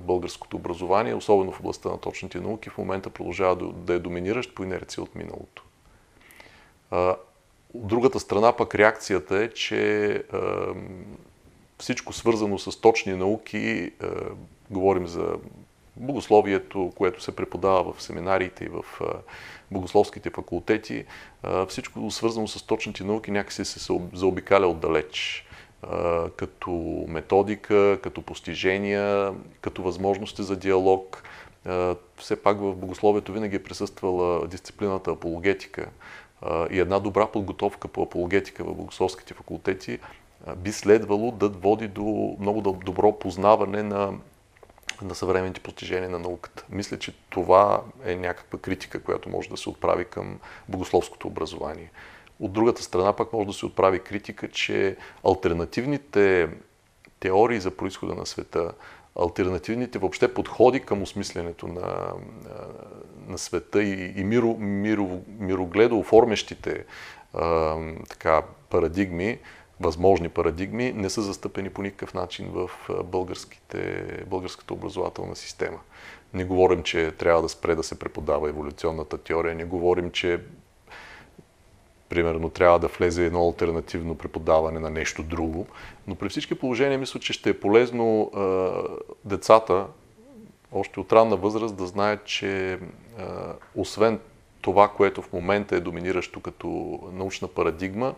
българското 0.00 0.56
образование, 0.56 1.14
особено 1.14 1.52
в 1.52 1.60
областта 1.60 1.88
на 1.88 1.98
точните 1.98 2.40
науки, 2.40 2.70
в 2.70 2.78
момента 2.78 3.10
продължава 3.10 3.72
да 3.72 3.94
е 3.94 3.98
доминиращ 3.98 4.54
по 4.54 4.62
инерция 4.62 5.04
от 5.04 5.14
миналото. 5.14 5.64
От 7.74 7.86
другата 7.86 8.20
страна 8.20 8.52
пък 8.52 8.74
реакцията 8.74 9.38
е, 9.38 9.50
че 9.50 10.22
всичко 11.78 12.12
свързано 12.12 12.58
с 12.58 12.80
точни 12.80 13.14
науки, 13.14 13.90
говорим 14.70 15.06
за 15.06 15.28
богословието, 15.96 16.92
което 16.96 17.22
се 17.22 17.36
преподава 17.36 17.92
в 17.92 18.02
семинариите 18.02 18.64
и 18.64 18.68
в 18.68 18.84
богословските 19.70 20.30
факултети, 20.30 21.04
всичко 21.68 22.10
свързано 22.10 22.48
с 22.48 22.62
точните 22.62 23.04
науки 23.04 23.30
някакси 23.30 23.64
се 23.64 23.92
заобикаля 24.12 24.66
отдалеч 24.66 25.46
като 26.36 27.04
методика, 27.08 27.98
като 28.02 28.22
постижения, 28.22 29.34
като 29.60 29.82
възможности 29.82 30.42
за 30.42 30.56
диалог. 30.56 31.22
Все 32.16 32.42
пак 32.42 32.60
в 32.60 32.74
богословието 32.74 33.32
винаги 33.32 33.56
е 33.56 33.62
присъствала 33.62 34.46
дисциплината 34.48 35.10
апологетика 35.10 35.90
и 36.70 36.80
една 36.80 36.98
добра 36.98 37.26
подготовка 37.26 37.88
по 37.88 38.02
апологетика 38.02 38.64
в 38.64 38.74
богословските 38.74 39.34
факултети 39.34 39.98
би 40.56 40.72
следвало 40.72 41.30
да 41.30 41.48
води 41.48 41.88
до 41.88 42.36
много 42.40 42.60
добро 42.60 43.18
познаване 43.18 43.82
на, 43.82 44.12
на 45.02 45.14
съвременните 45.14 45.60
постижения 45.60 46.10
на 46.10 46.18
науката. 46.18 46.64
Мисля, 46.70 46.98
че 46.98 47.14
това 47.30 47.82
е 48.04 48.16
някаква 48.16 48.58
критика, 48.58 49.02
която 49.02 49.28
може 49.28 49.50
да 49.50 49.56
се 49.56 49.68
отправи 49.68 50.04
към 50.04 50.38
богословското 50.68 51.28
образование. 51.28 51.90
От 52.40 52.52
другата 52.52 52.82
страна 52.82 53.12
пък 53.12 53.32
може 53.32 53.46
да 53.46 53.52
се 53.52 53.66
отправи 53.66 53.98
критика, 53.98 54.48
че 54.48 54.96
альтернативните 55.26 56.48
теории 57.20 57.60
за 57.60 57.70
происхода 57.70 58.14
на 58.14 58.26
света, 58.26 58.72
альтернативните 59.20 59.98
въобще 59.98 60.34
подходи 60.34 60.80
към 60.80 61.02
осмисленето 61.02 61.66
на, 61.66 62.12
на 63.26 63.38
света 63.38 63.82
и, 63.82 64.12
и 64.16 64.24
миро, 64.24 64.56
миро, 64.58 65.20
мирогледо 65.38 65.98
оформящите 65.98 66.84
а, 67.34 67.76
така, 68.08 68.42
парадигми, 68.70 69.38
възможни 69.80 70.28
парадигми, 70.28 70.92
не 70.92 71.10
са 71.10 71.22
застъпени 71.22 71.70
по 71.70 71.82
никакъв 71.82 72.14
начин 72.14 72.48
в 72.52 72.70
българската 73.04 74.74
образователна 74.74 75.36
система. 75.36 75.78
Не 76.34 76.44
говорим, 76.44 76.82
че 76.82 77.10
трябва 77.10 77.42
да 77.42 77.48
спре 77.48 77.74
да 77.74 77.82
се 77.82 77.98
преподава 77.98 78.48
еволюционната 78.48 79.18
теория, 79.18 79.54
не 79.54 79.64
говорим, 79.64 80.10
че 80.10 80.40
примерно 82.08 82.50
трябва 82.50 82.78
да 82.78 82.86
влезе 82.86 83.26
едно 83.26 83.46
альтернативно 83.46 84.18
преподаване 84.18 84.80
на 84.80 84.90
нещо 84.90 85.22
друго. 85.22 85.66
Но 86.06 86.14
при 86.14 86.28
всички 86.28 86.54
положения 86.54 86.98
мисля, 86.98 87.20
че 87.20 87.32
ще 87.32 87.50
е 87.50 87.60
полезно 87.60 88.30
а, 88.34 88.72
децата 89.24 89.86
още 90.72 91.00
от 91.00 91.12
ранна 91.12 91.36
възраст 91.36 91.76
да 91.76 91.86
знаят, 91.86 92.24
че 92.24 92.78
а, 93.18 93.54
освен 93.74 94.20
това, 94.64 94.88
което 94.88 95.22
в 95.22 95.32
момента 95.32 95.76
е 95.76 95.80
доминиращо 95.80 96.40
като 96.40 96.98
научна 97.12 97.48
парадигма, 97.48 98.14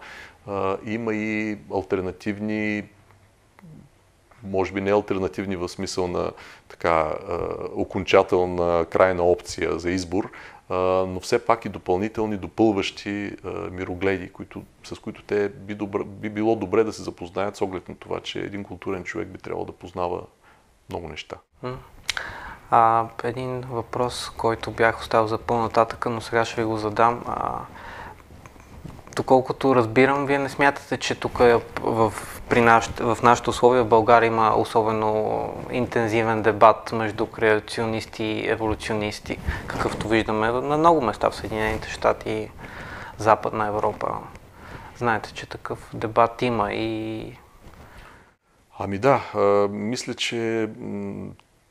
има 0.85 1.15
и 1.15 1.59
альтернативни 1.75 2.85
може 4.43 4.73
би 4.73 4.81
не 4.81 4.93
альтернативни 4.93 5.57
в 5.57 5.69
смисъл 5.69 6.09
на 6.09 6.31
така 6.69 7.15
окончателна 7.75 8.87
крайна 8.91 9.23
опция 9.23 9.79
за 9.79 9.91
избор, 9.91 10.31
но 11.09 11.21
все 11.23 11.45
пак 11.45 11.65
и 11.65 11.69
допълнителни, 11.69 12.37
допълващи 12.37 13.37
мирогледи, 13.71 14.29
които, 14.29 14.63
с 14.85 14.99
които 14.99 15.23
те 15.23 15.49
би, 15.49 15.75
добре, 15.75 16.05
би 16.05 16.29
било 16.29 16.57
добре 16.57 16.85
да 16.85 16.93
се 16.93 17.03
запознаят 17.03 17.57
с 17.57 17.63
оглед 17.63 17.89
на 17.89 17.95
това, 17.95 18.21
че 18.21 18.41
един 18.41 18.65
културен 18.65 19.05
човек 19.05 19.29
би 19.29 19.39
трябвало 19.39 19.67
да 19.67 19.73
познава 19.73 20.23
много 20.91 21.09
неща. 21.09 21.37
А, 22.71 23.07
един 23.23 23.61
въпрос, 23.61 24.33
който 24.37 24.71
бях 24.71 25.01
оставил 25.01 25.27
за 25.27 25.39
по-нататъка, 25.39 26.11
но 26.11 26.21
сега 26.21 26.45
ще 26.45 26.61
ви 26.61 26.67
го 26.67 26.77
задам. 26.77 27.23
А, 27.27 27.59
доколкото 29.17 29.75
разбирам, 29.75 30.27
вие 30.27 30.39
не 30.39 30.49
смятате, 30.49 30.97
че 30.97 31.15
тук 31.15 31.41
е 31.41 31.61
в, 31.81 32.13
при 32.49 32.61
наш, 32.61 32.87
в 32.87 33.19
нашите 33.23 33.51
условия 33.51 33.85
в 33.85 33.89
България 33.89 34.27
има 34.27 34.55
особено 34.57 35.53
интензивен 35.71 36.43
дебат 36.43 36.93
между 36.93 37.27
креационисти 37.27 38.25
и 38.25 38.51
еволюционисти, 38.51 39.39
какъвто 39.67 40.09
виждаме 40.09 40.51
на 40.51 40.79
много 40.79 41.01
места 41.01 41.31
в 41.31 41.37
Съединените 41.37 41.91
щати 41.91 42.31
и 42.31 42.51
Западна 43.19 43.67
Европа. 43.67 44.09
Знаете, 44.97 45.33
че 45.35 45.47
такъв 45.47 45.91
дебат 45.95 46.43
има 46.43 46.73
и... 46.73 47.33
Ами 48.79 48.99
да, 48.99 49.21
мисля, 49.71 50.15
че 50.15 50.69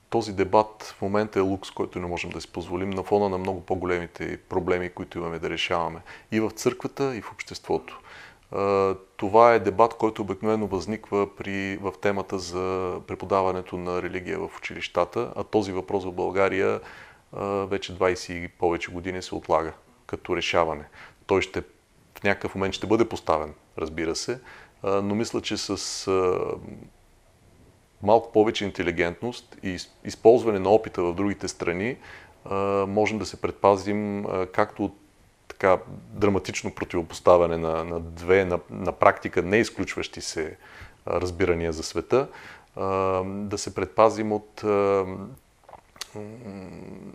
този 0.10 0.34
дебат 0.34 0.96
в 0.98 1.02
момента 1.02 1.40
е 1.40 1.42
лукс, 1.42 1.72
който 1.72 2.00
не 2.00 2.08
можем 2.08 2.30
да 2.30 2.42
си 2.42 2.52
позволим 2.52 2.90
на 2.90 3.04
фона 3.04 3.30
на 3.30 3.38
много 3.38 3.62
по-големите 3.62 4.38
проблеми, 4.38 4.90
които 4.90 5.18
имаме 5.18 5.40
да 5.40 5.50
решаваме 5.50 6.00
и 6.32 6.40
в 6.40 6.52
църквата, 6.52 7.16
и 7.16 7.22
в 7.22 7.32
обществото. 7.32 8.00
Това 9.18 9.54
е 9.54 9.60
дебат, 9.60 9.94
който 9.94 10.22
обикновено 10.22 10.68
възниква 10.68 11.36
при, 11.36 11.78
в 11.78 11.94
темата 12.02 12.40
за 12.40 12.96
преподаването 13.08 13.78
на 13.78 14.02
религия 14.02 14.40
в 14.40 14.58
училищата, 14.58 15.34
а 15.36 15.44
този 15.44 15.72
въпрос 15.72 16.06
в 16.06 16.12
България 16.12 16.80
вече 17.68 17.98
20 17.98 18.34
и 18.34 18.48
повече 18.48 18.92
години 18.92 19.22
се 19.22 19.36
отлага 19.36 19.74
като 20.08 20.36
решаване. 20.36 20.86
Той 21.28 21.42
ще 21.42 21.62
в 22.20 22.24
някакъв 22.24 22.56
момент 22.56 22.74
ще 22.74 22.88
бъде 22.88 23.10
поставен, 23.10 23.54
разбира 23.78 24.16
се, 24.16 24.40
но 24.84 25.16
мисля, 25.16 25.42
че 25.42 25.58
с 25.58 26.08
малко 28.06 28.32
повече 28.32 28.66
интелигентност 28.66 29.58
и 29.64 29.78
използване 30.04 30.60
на 30.60 30.70
опита 30.70 31.04
в 31.04 31.14
другите 31.14 31.48
страни, 31.48 31.98
можем 32.88 33.18
да 33.18 33.26
се 33.26 33.42
предпазим 33.42 34.26
както 34.54 34.86
от 34.86 34.96
така 35.48 35.78
драматично 36.12 36.72
противопоставяне 36.72 37.58
на, 37.58 37.84
на 37.84 38.00
две 38.00 38.46
на, 38.46 38.60
на 38.70 38.92
практика 38.92 39.42
не 39.42 39.58
изключващи 39.58 40.22
се 40.22 40.58
разбирания 41.08 41.74
за 41.74 41.84
света, 41.84 42.28
да 43.26 43.58
се 43.58 43.76
предпазим 43.76 44.32
от, 44.32 44.64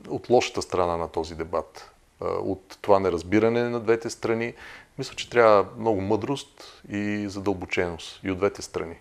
от 0.08 0.30
лошата 0.30 0.62
страна 0.62 0.96
на 0.96 1.08
този 1.08 1.34
дебат, 1.34 1.90
от 2.20 2.78
това 2.80 3.00
неразбиране 3.00 3.68
на 3.68 3.80
двете 3.80 4.10
страни. 4.10 4.54
Мисля, 4.98 5.14
че 5.16 5.30
трябва 5.30 5.66
много 5.78 6.00
мъдрост 6.00 6.82
и 6.90 7.24
задълбоченост 7.28 8.20
и 8.24 8.30
от 8.30 8.38
двете 8.38 8.62
страни 8.62 8.96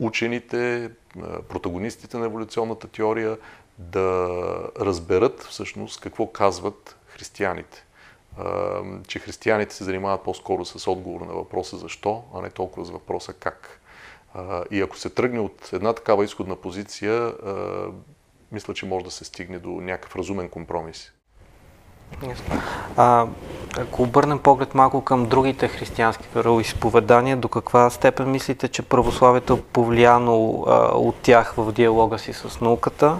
учените, 0.00 0.90
протагонистите 1.48 2.18
на 2.18 2.26
еволюционната 2.26 2.88
теория 2.88 3.38
да 3.78 4.28
разберат 4.80 5.42
всъщност 5.42 6.00
какво 6.00 6.26
казват 6.26 6.96
християните. 7.06 7.84
Че 9.08 9.18
християните 9.18 9.74
се 9.74 9.84
занимават 9.84 10.24
по-скоро 10.24 10.64
с 10.64 10.90
отговор 10.90 11.20
на 11.20 11.32
въпроса 11.32 11.76
защо, 11.76 12.24
а 12.34 12.40
не 12.40 12.50
толкова 12.50 12.86
с 12.86 12.90
въпроса 12.90 13.32
как. 13.32 13.80
И 14.70 14.80
ако 14.80 14.96
се 14.96 15.10
тръгне 15.10 15.40
от 15.40 15.70
една 15.72 15.92
такава 15.92 16.24
изходна 16.24 16.56
позиция, 16.56 17.34
мисля, 18.52 18.74
че 18.74 18.86
може 18.86 19.04
да 19.04 19.10
се 19.10 19.24
стигне 19.24 19.58
до 19.58 19.68
някакъв 19.68 20.16
разумен 20.16 20.48
компромис. 20.48 21.12
А, 22.96 23.26
ако 23.78 24.02
обърнем 24.02 24.38
поглед 24.38 24.74
малко 24.74 25.00
към 25.00 25.26
другите 25.26 25.68
християнски 25.68 26.28
вероисповедания, 26.34 27.36
до 27.36 27.48
каква 27.48 27.90
степен 27.90 28.30
мислите, 28.30 28.68
че 28.68 28.82
православието 28.82 29.52
е 29.52 29.60
повлияно 29.72 30.64
а, 30.66 30.72
от 30.94 31.16
тях 31.22 31.54
в 31.56 31.72
диалога 31.72 32.18
си 32.18 32.32
с 32.32 32.60
науката? 32.60 33.18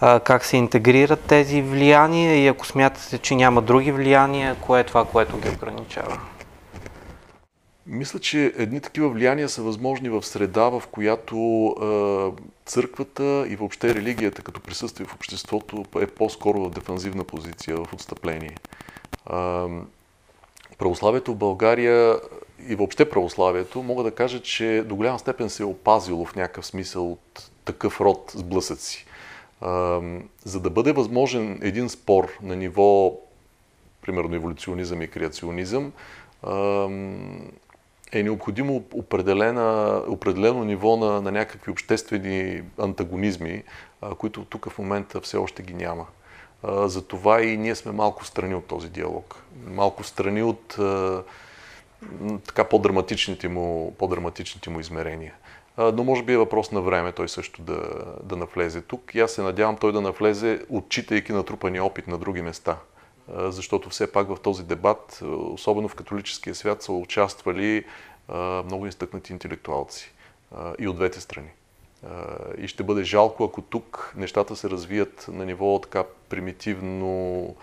А, 0.00 0.20
как 0.20 0.44
се 0.44 0.56
интегрират 0.56 1.20
тези 1.20 1.62
влияния 1.62 2.44
и 2.44 2.48
ако 2.48 2.66
смятате, 2.66 3.18
че 3.18 3.34
няма 3.34 3.62
други 3.62 3.92
влияния, 3.92 4.54
кое 4.54 4.80
е 4.80 4.84
това, 4.84 5.04
което 5.04 5.38
ги 5.38 5.48
ограничава? 5.48 6.18
Мисля, 7.86 8.18
че 8.18 8.52
едни 8.56 8.80
такива 8.80 9.08
влияния 9.08 9.48
са 9.48 9.62
възможни 9.62 10.08
в 10.08 10.22
среда, 10.22 10.68
в 10.68 10.82
която 10.90 11.36
е, 11.36 12.42
църквата 12.66 13.46
и 13.48 13.56
въобще 13.56 13.94
религията 13.94 14.42
като 14.42 14.60
присъствие 14.60 15.06
в 15.06 15.14
обществото 15.14 15.84
е 16.00 16.06
по-скоро 16.06 16.64
в 16.64 16.70
дефанзивна 16.70 17.24
позиция, 17.24 17.76
в 17.76 17.92
отстъпление. 17.92 18.56
Е, 18.56 19.34
православието 20.78 21.32
в 21.32 21.36
България 21.36 22.16
и 22.68 22.74
въобще 22.74 23.10
православието, 23.10 23.82
мога 23.82 24.02
да 24.02 24.10
кажа, 24.10 24.42
че 24.42 24.84
до 24.86 24.96
голяма 24.96 25.18
степен 25.18 25.50
се 25.50 25.62
е 25.62 25.66
опазило 25.66 26.24
в 26.24 26.34
някакъв 26.36 26.66
смисъл 26.66 27.12
от 27.12 27.50
такъв 27.64 28.00
род 28.00 28.32
сблъсъци. 28.34 29.06
За 30.44 30.60
да 30.60 30.70
бъде 30.70 30.92
възможен 30.92 31.58
един 31.62 31.88
спор 31.88 32.38
на 32.42 32.56
ниво, 32.56 33.18
примерно, 34.02 34.34
еволюционизъм 34.34 35.02
и 35.02 35.08
креационизъм, 35.08 35.92
е 38.12 38.22
необходимо 38.22 38.84
определено 40.08 40.64
ниво 40.64 40.96
на, 40.96 41.22
на 41.22 41.32
някакви 41.32 41.70
обществени 41.70 42.62
антагонизми, 42.78 43.62
а, 44.02 44.14
които 44.14 44.44
тук 44.44 44.70
в 44.70 44.78
момента 44.78 45.20
все 45.20 45.36
още 45.36 45.62
ги 45.62 45.74
няма. 45.74 46.06
А, 46.62 46.88
затова 46.88 47.42
и 47.42 47.56
ние 47.56 47.74
сме 47.74 47.92
малко 47.92 48.24
страни 48.24 48.54
от 48.54 48.66
този 48.66 48.88
диалог. 48.88 49.42
Малко 49.66 50.04
страни 50.04 50.42
от 50.42 50.78
а, 50.78 51.22
така 52.46 52.64
по-драматичните 52.64 53.48
му, 53.48 53.94
по-драматичните 53.98 54.70
му 54.70 54.80
измерения. 54.80 55.34
Но 55.78 56.04
може 56.04 56.22
би 56.22 56.32
е 56.32 56.38
въпрос 56.38 56.72
на 56.72 56.80
време 56.80 57.12
той 57.12 57.28
също 57.28 57.62
да, 57.62 57.80
да 58.22 58.36
навлезе 58.36 58.80
тук. 58.80 59.14
И 59.14 59.20
аз 59.20 59.32
се 59.32 59.42
надявам 59.42 59.76
той 59.76 59.92
да 59.92 60.00
навлезе, 60.00 60.60
отчитайки 60.68 61.32
натрупания 61.32 61.84
опит 61.84 62.06
на 62.06 62.18
други 62.18 62.42
места. 62.42 62.76
Защото 63.34 63.90
все 63.90 64.12
пак 64.12 64.28
в 64.28 64.40
този 64.42 64.64
дебат, 64.64 65.22
особено 65.32 65.88
в 65.88 65.94
католическия 65.94 66.54
свят, 66.54 66.82
са 66.82 66.92
участвали 66.92 67.84
много 68.64 68.86
изтъкнати 68.86 69.32
интелектуалци 69.32 70.12
и 70.78 70.88
от 70.88 70.96
двете 70.96 71.20
страни. 71.20 71.48
И 72.58 72.68
ще 72.68 72.82
бъде 72.82 73.04
жалко, 73.04 73.44
ако 73.44 73.62
тук 73.62 74.12
нещата 74.16 74.56
се 74.56 74.70
развият 74.70 75.26
на 75.28 75.44
ниво 75.44 75.80
така 75.80 76.04
примитивно, 76.28 77.56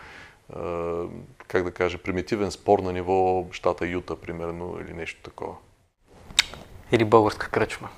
как 1.48 1.64
да 1.64 1.72
кажа, 1.72 1.98
примитивен 1.98 2.52
спор 2.52 2.80
на 2.80 2.94
ниво 2.94 3.46
щата 3.52 3.88
Юта, 3.88 4.16
примерно, 4.16 4.78
или 4.82 4.94
нещо 4.94 5.22
такова. 5.24 5.56
Или 6.92 7.06
българска 7.06 7.50
кръчма. 7.50 7.90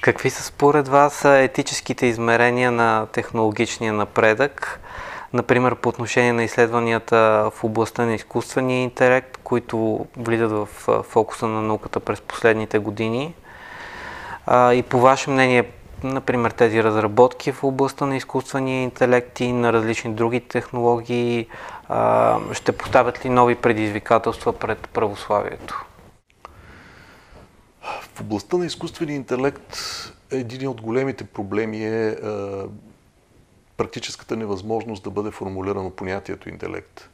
Какви 0.00 0.30
са 0.30 0.42
според 0.42 0.88
вас 0.88 1.24
етическите 1.24 2.06
измерения 2.06 2.72
на 2.72 3.06
технологичния 3.12 3.92
напредък? 3.92 4.80
Например, 5.32 5.74
по 5.74 5.88
отношение 5.88 6.32
на 6.32 6.44
изследванията 6.44 7.50
в 7.54 7.64
областта 7.64 8.06
на 8.06 8.14
изкуствения 8.14 8.82
интелект, 8.82 9.36
които 9.36 10.06
влизат 10.16 10.50
в 10.50 10.68
фокуса 11.02 11.46
на 11.46 11.62
науката 11.62 12.00
през 12.00 12.20
последните 12.20 12.78
години. 12.78 13.34
И 14.50 14.84
по 14.88 15.00
ваше 15.00 15.30
мнение, 15.30 15.70
например, 16.04 16.50
тези 16.50 16.84
разработки 16.84 17.52
в 17.52 17.64
областта 17.64 18.06
на 18.06 18.16
изкуствения 18.16 18.82
интелект 18.82 19.40
и 19.40 19.52
на 19.52 19.72
различни 19.72 20.14
други 20.14 20.40
технологии 20.40 21.46
ще 22.52 22.72
поставят 22.72 23.24
ли 23.24 23.28
нови 23.28 23.54
предизвикателства 23.54 24.52
пред 24.52 24.88
православието? 24.88 25.84
В 28.14 28.20
областта 28.20 28.56
на 28.56 28.66
изкуствения 28.66 29.16
интелект 29.16 29.76
един 30.30 30.68
от 30.68 30.80
големите 30.80 31.24
проблеми 31.24 31.84
е 31.84 32.16
практическата 33.82 34.36
невъзможност 34.36 35.02
да 35.02 35.10
бъде 35.10 35.30
формулирано 35.30 35.90
понятието 35.90 36.48
интелект. 36.48 37.10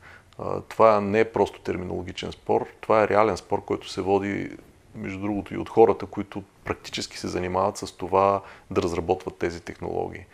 Това 0.69 1.01
не 1.01 1.21
е 1.21 1.33
просто 1.33 1.61
терминологичен 1.61 2.33
спор, 2.33 2.67
това 2.81 3.03
е 3.03 3.09
реален 3.09 3.37
спор, 3.37 3.65
който 3.65 3.89
се 3.89 4.01
води, 4.01 4.51
между 4.95 5.19
другото, 5.19 5.55
и 5.55 5.57
от 5.57 5.69
хората, 5.69 6.07
които 6.07 6.43
практически 6.65 7.19
се 7.19 7.29
занимават 7.29 7.77
с 7.77 7.93
това 7.93 8.43
да 8.71 8.83
разработват 8.83 9.39
тези 9.39 9.61
технологии. 9.61 10.25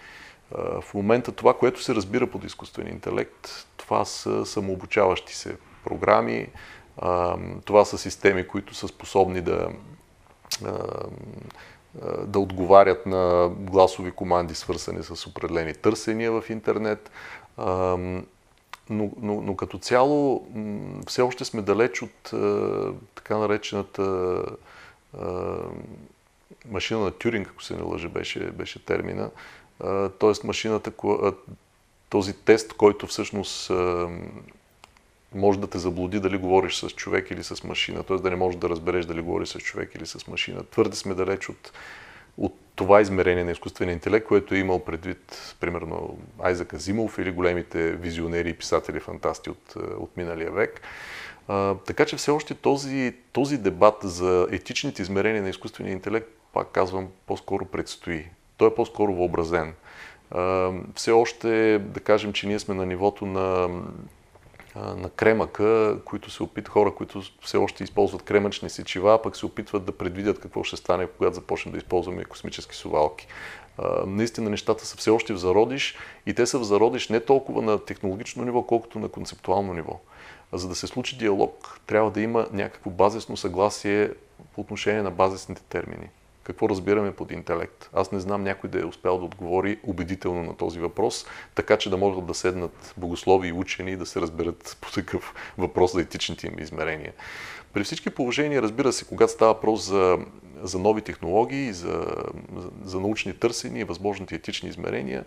В 0.81 0.95
момента 0.95 1.33
това, 1.33 1.55
което 1.55 1.83
се 1.83 1.95
разбира 1.95 2.27
под 2.27 2.45
изкуствен 2.45 2.89
интелект, 2.89 3.67
това 3.77 4.05
са 4.05 4.47
самообучаващи 4.47 5.35
се 5.35 5.57
програми, 5.85 6.49
това 7.65 7.85
са 7.85 7.99
системи, 7.99 8.47
които 8.47 8.75
са 8.75 8.89
способни 8.89 9.41
да 9.41 9.69
да 12.27 12.39
отговарят 12.39 13.07
на 13.07 13.51
гласови 13.59 14.11
команди, 14.11 14.55
свързани 14.55 15.03
с 15.03 15.27
определени 15.27 15.75
търсения 15.75 16.33
в 16.33 16.51
интернет. 16.51 17.11
Но, 17.59 19.11
но, 19.21 19.41
но 19.41 19.57
като 19.57 19.79
цяло 19.79 20.47
все 21.07 21.23
още 21.23 21.45
сме 21.45 21.63
далеч 21.63 22.03
от 22.03 22.33
така 23.15 23.37
наречената 23.37 24.43
машина 26.69 27.01
на 27.01 27.11
Тюринг, 27.11 27.49
ако 27.49 27.63
се 27.63 27.77
не 27.77 27.83
лъжа, 27.83 28.09
беше, 28.09 28.41
беше 28.41 28.85
термина. 28.85 29.31
Тоест 30.19 30.45
машината, 30.45 30.93
този 32.09 32.33
тест, 32.33 32.73
който 32.73 33.07
всъщност 33.07 33.73
може 35.35 35.61
да 35.61 35.67
те 35.67 35.79
заблуди 35.79 36.21
дали 36.21 36.39
говориш 36.39 36.77
с 36.77 36.91
човек 36.91 37.31
или 37.31 37.45
с 37.45 37.65
машина, 37.65 38.03
т.е. 38.03 38.17
да 38.17 38.31
не 38.31 38.37
можеш 38.37 38.59
да 38.61 38.69
разбереш 38.69 39.07
дали 39.07 39.21
говориш 39.21 39.49
с 39.49 39.59
човек 39.59 39.95
или 39.95 40.07
с 40.07 40.27
машина. 40.27 40.65
Твърде 40.71 40.97
сме 40.97 41.15
далеч 41.15 41.49
от, 41.49 41.73
от 42.39 42.55
това 42.75 43.01
измерение 43.01 43.45
на 43.45 43.51
изкуствения 43.51 43.93
интелект, 43.93 44.27
което 44.27 44.55
е 44.55 44.59
имал 44.59 44.85
предвид, 44.85 45.55
примерно, 45.61 46.19
Айзак 46.39 46.75
Азимов 46.75 47.19
или 47.19 47.31
големите 47.31 47.93
визионери 47.93 48.49
и 48.49 48.55
писатели 48.55 49.01
фантасти 49.01 49.51
от, 49.51 49.75
от 49.77 50.17
миналия 50.17 50.51
век. 50.51 50.81
А, 51.49 51.75
така 51.75 52.05
че 52.05 52.17
все 52.17 52.31
още 52.31 52.55
този, 52.55 53.15
този 53.33 53.59
дебат 53.59 53.97
за 54.03 54.49
етичните 54.51 55.03
измерения 55.03 55.43
на 55.43 55.49
изкуствения 55.49 55.93
интелект, 55.93 56.29
пак 56.53 56.69
казвам, 56.69 57.09
по-скоро 57.27 57.65
предстои. 57.65 58.27
Той 58.57 58.69
е 58.69 58.75
по-скоро 58.75 59.15
въобразен. 59.15 59.75
А, 60.31 60.73
все 60.95 61.11
още, 61.11 61.79
да 61.79 62.01
кажем, 62.01 62.33
че 62.33 62.47
ние 62.47 62.59
сме 62.59 62.75
на 62.75 62.87
нивото 62.87 63.27
на 63.27 63.69
на 64.77 65.11
кремъка, 65.11 65.99
които 66.05 66.31
се 66.31 66.43
опитват, 66.43 66.73
хора, 66.73 66.95
които 66.95 67.23
все 67.41 67.57
още 67.57 67.85
използват 67.85 68.23
кремъчни 68.23 68.71
сечива, 68.71 69.23
пък 69.23 69.37
се 69.37 69.47
опитват 69.47 69.85
да 69.85 69.93
предвидят 69.93 70.41
какво 70.41 70.63
ще 70.63 70.77
стане, 70.77 71.07
когато 71.07 71.35
започнем 71.35 71.73
да 71.73 71.79
използваме 71.79 72.25
космически 72.25 72.77
сувалки. 72.77 73.27
наистина 74.07 74.51
нещата 74.51 74.87
са 74.87 74.97
все 74.97 75.11
още 75.11 75.33
в 75.33 75.39
зародиш 75.39 75.97
и 76.27 76.35
те 76.35 76.47
са 76.47 76.59
в 76.59 76.65
зародиш 76.65 77.09
не 77.09 77.21
толкова 77.21 77.63
на 77.63 77.85
технологично 77.85 78.45
ниво, 78.45 78.63
колкото 78.63 78.99
на 78.99 79.09
концептуално 79.09 79.75
ниво. 79.75 80.01
За 80.53 80.69
да 80.69 80.75
се 80.75 80.87
случи 80.87 81.19
диалог, 81.19 81.81
трябва 81.87 82.11
да 82.11 82.21
има 82.21 82.47
някакво 82.53 82.91
базисно 82.91 83.37
съгласие 83.37 84.11
по 84.55 84.61
отношение 84.61 85.03
на 85.03 85.11
базисните 85.11 85.63
термини 85.63 86.09
какво 86.45 86.69
разбираме 86.69 87.13
под 87.13 87.31
интелект. 87.31 87.91
Аз 87.93 88.13
не 88.13 88.21
знам 88.21 88.43
някой 88.43 88.71
да 88.71 88.81
е 88.81 88.85
успял 88.85 89.19
да 89.19 89.25
отговори 89.25 89.79
убедително 89.83 90.43
на 90.43 90.57
този 90.57 90.81
въпрос, 90.81 91.27
така 91.55 91.77
че 91.77 91.91
да 91.91 91.97
могат 91.97 92.27
да 92.27 92.35
седнат 92.35 92.95
богослови 92.97 93.49
и 93.49 93.53
учени 93.53 93.91
и 93.91 93.97
да 93.97 94.07
се 94.07 94.21
разберат 94.21 94.77
по 94.81 94.93
такъв 94.93 95.35
въпрос 95.59 95.93
за 95.93 96.01
етичните 96.01 96.47
им 96.47 96.59
измерения. 96.59 97.13
При 97.73 97.85
всички 97.85 98.11
положения, 98.11 98.63
разбира 98.63 98.93
се, 98.93 99.05
когато 99.05 99.33
става 99.33 99.53
въпрос 99.53 99.89
за, 99.89 100.19
за 100.63 100.79
нови 100.79 101.03
технологии, 101.03 101.73
за, 101.73 102.07
за, 102.85 103.01
научни 103.01 103.35
търсения 103.35 103.81
и 103.81 103.85
възможните 103.85 104.35
етични 104.35 104.69
измерения, 104.69 105.25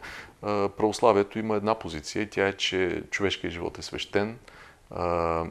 православието 0.78 1.40
има 1.40 1.56
една 1.56 1.76
позиция 1.76 2.22
и 2.22 2.30
тя 2.30 2.48
е, 2.48 2.54
че 2.54 3.04
човешкият 3.12 3.54
живот 3.54 3.78
е 3.78 3.82
свещен, 3.82 4.38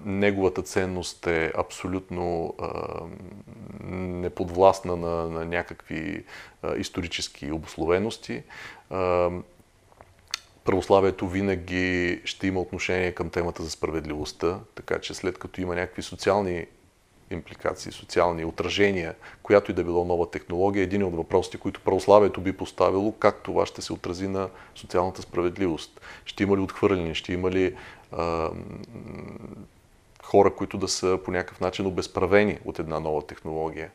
неговата 0.04 0.62
ценност 0.62 1.26
е 1.26 1.52
абсолютно 1.56 2.54
неподвластна 3.90 4.96
на, 4.96 5.28
на 5.28 5.44
някакви 5.44 6.24
исторически 6.76 7.52
обословености. 7.52 8.42
Православието 10.64 11.28
винаги 11.28 12.20
ще 12.24 12.46
има 12.46 12.60
отношение 12.60 13.12
към 13.12 13.30
темата 13.30 13.62
за 13.62 13.70
справедливостта, 13.70 14.60
така 14.74 14.98
че 14.98 15.14
след 15.14 15.38
като 15.38 15.60
има 15.60 15.74
някакви 15.74 16.02
социални 16.02 16.66
импликации, 17.30 17.92
социални 17.92 18.44
отражения, 18.44 19.14
която 19.42 19.70
и 19.70 19.74
да 19.74 19.84
било 19.84 20.04
нова 20.04 20.30
технология, 20.30 20.82
един 20.82 21.04
от 21.04 21.16
въпросите, 21.16 21.58
които 21.58 21.80
православието 21.80 22.40
би 22.40 22.52
поставило, 22.52 23.12
как 23.12 23.42
това 23.42 23.66
ще 23.66 23.82
се 23.82 23.92
отрази 23.92 24.28
на 24.28 24.48
социалната 24.74 25.22
справедливост. 25.22 26.00
Ще 26.24 26.42
има 26.42 26.56
ли 26.56 26.60
отхвърляне, 26.60 27.14
ще 27.14 27.32
има 27.32 27.50
ли 27.50 27.76
а, 28.12 28.50
хора, 30.22 30.54
които 30.54 30.78
да 30.78 30.88
са 30.88 31.18
по 31.24 31.30
някакъв 31.30 31.60
начин 31.60 31.86
обезправени 31.86 32.58
от 32.64 32.78
една 32.78 33.00
нова 33.00 33.26
технология. 33.26 33.90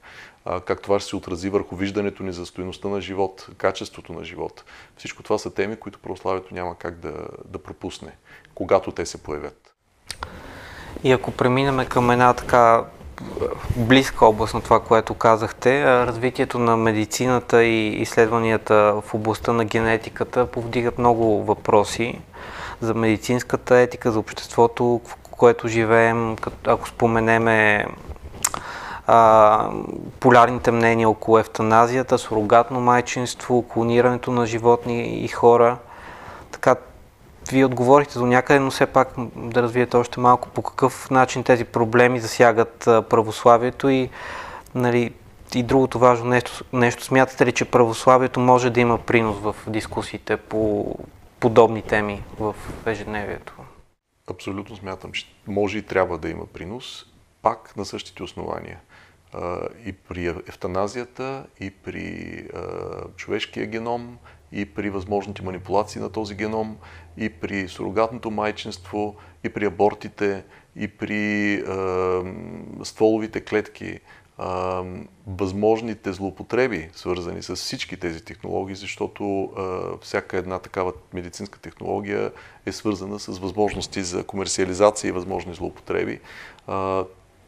А, 0.46 0.62
как 0.62 0.82
това 0.82 1.00
ще 1.00 1.10
се 1.10 1.16
отрази 1.16 1.50
върху 1.50 1.76
виждането 1.76 2.24
ни 2.24 2.34
за 2.34 2.46
стоеността 2.46 2.88
на 2.88 3.02
живот, 3.02 3.48
качеството 3.58 4.14
на 4.14 4.24
живот. 4.24 4.64
Всичко 4.98 5.24
това 5.24 5.38
са 5.38 5.54
теми, 5.54 5.76
които 5.76 6.00
православието 6.00 6.54
няма 6.54 6.76
как 6.76 7.00
да, 7.00 7.14
да 7.46 7.60
пропусне, 7.60 8.12
когато 8.56 8.92
те 8.92 9.06
се 9.06 9.24
появят. 9.24 9.74
И 11.04 11.12
ако 11.12 11.32
преминем 11.32 11.86
към 11.86 12.12
една 12.12 12.34
така 12.34 12.86
близка 13.76 14.26
област 14.26 14.54
на 14.54 14.62
това, 14.62 14.80
което 14.80 15.14
казахте. 15.14 15.86
Развитието 15.86 16.60
на 16.60 16.78
медицината 16.78 17.64
и 17.64 17.88
изследванията 17.88 19.02
в 19.06 19.14
областта 19.14 19.54
на 19.54 19.66
генетиката 19.66 20.46
повдигат 20.46 20.98
много 20.98 21.44
въпроси 21.44 22.20
за 22.82 22.94
медицинската 22.94 23.78
етика, 23.78 24.12
за 24.12 24.20
обществото, 24.20 25.02
в 25.08 25.16
което 25.32 25.68
живеем, 25.68 26.36
ако 26.68 26.88
споменеме 26.88 27.86
а, 29.08 29.70
полярните 30.20 30.72
мнения 30.72 31.10
около 31.10 31.38
ефтаназията, 31.38 32.18
сурогатно 32.18 32.80
майчинство, 32.80 33.68
клонирането 33.68 34.32
на 34.32 34.46
животни 34.46 35.24
и 35.24 35.28
хора. 35.28 35.78
Така, 36.52 36.76
вие 37.52 37.66
отговорихте 37.66 38.20
до 38.20 38.26
някъде, 38.26 38.60
но 38.60 38.72
все 38.72 38.86
пак 38.86 39.14
да 39.36 39.62
развиете 39.62 39.98
още 39.98 40.20
малко 40.20 40.50
по 40.50 40.62
какъв 40.62 41.10
начин 41.10 41.44
тези 41.44 41.66
проблеми 41.66 42.20
засягат 42.20 42.80
православието 42.86 43.90
и, 43.90 44.10
нали, 44.76 45.14
и 45.56 45.64
другото 45.64 46.00
важно 46.00 46.26
нещо, 46.26 46.64
нещо. 46.74 47.04
Смятате 47.04 47.46
ли, 47.46 47.52
че 47.52 47.66
православието 47.66 48.40
може 48.40 48.70
да 48.70 48.80
има 48.80 48.98
принос 48.98 49.38
в 49.40 49.56
дискусиите 49.68 50.38
по 50.38 50.96
подобни 51.40 51.82
теми 51.82 52.24
в 52.40 52.56
ежедневието? 52.86 53.54
Абсолютно 54.30 54.76
смятам, 54.76 55.12
че 55.12 55.26
може 55.48 55.78
и 55.78 55.82
трябва 55.82 56.18
да 56.18 56.30
има 56.30 56.46
принос, 56.46 57.06
пак 57.42 57.78
на 57.78 57.86
същите 57.86 58.24
основания– 58.24 58.80
и 59.86 59.94
при 59.94 60.28
ефтаназията, 60.28 61.46
и 61.60 61.70
при 61.70 62.48
човешкия 63.16 63.66
геном, 63.66 64.18
и 64.52 64.66
при 64.66 64.90
възможните 64.90 65.42
манипулации 65.42 66.02
на 66.02 66.10
този 66.10 66.36
геном, 66.36 66.78
и 67.18 67.30
при 67.30 67.68
сурогатното 67.68 68.32
майчинство, 68.32 69.16
и 69.44 69.50
при 69.50 69.66
абортите, 69.66 70.44
и 70.76 70.88
при 70.88 71.54
е, 71.54 71.64
стволовите 72.84 73.42
клетки, 73.42 74.00
възможните 75.28 76.14
злоупотреби, 76.14 76.90
свързани 76.94 77.44
с 77.44 77.56
всички 77.56 77.98
тези 77.98 78.26
технологии, 78.26 78.76
защото 78.76 79.52
всяка 80.02 80.38
една 80.38 80.60
такава 80.60 80.94
медицинска 81.14 81.60
технология 81.60 82.32
е 82.66 82.72
свързана 82.72 83.20
с 83.20 83.40
възможности 83.40 84.04
за 84.04 84.24
комерциализация 84.24 85.10
и 85.10 85.12
възможни 85.12 85.54
злоупотреби. 85.54 86.20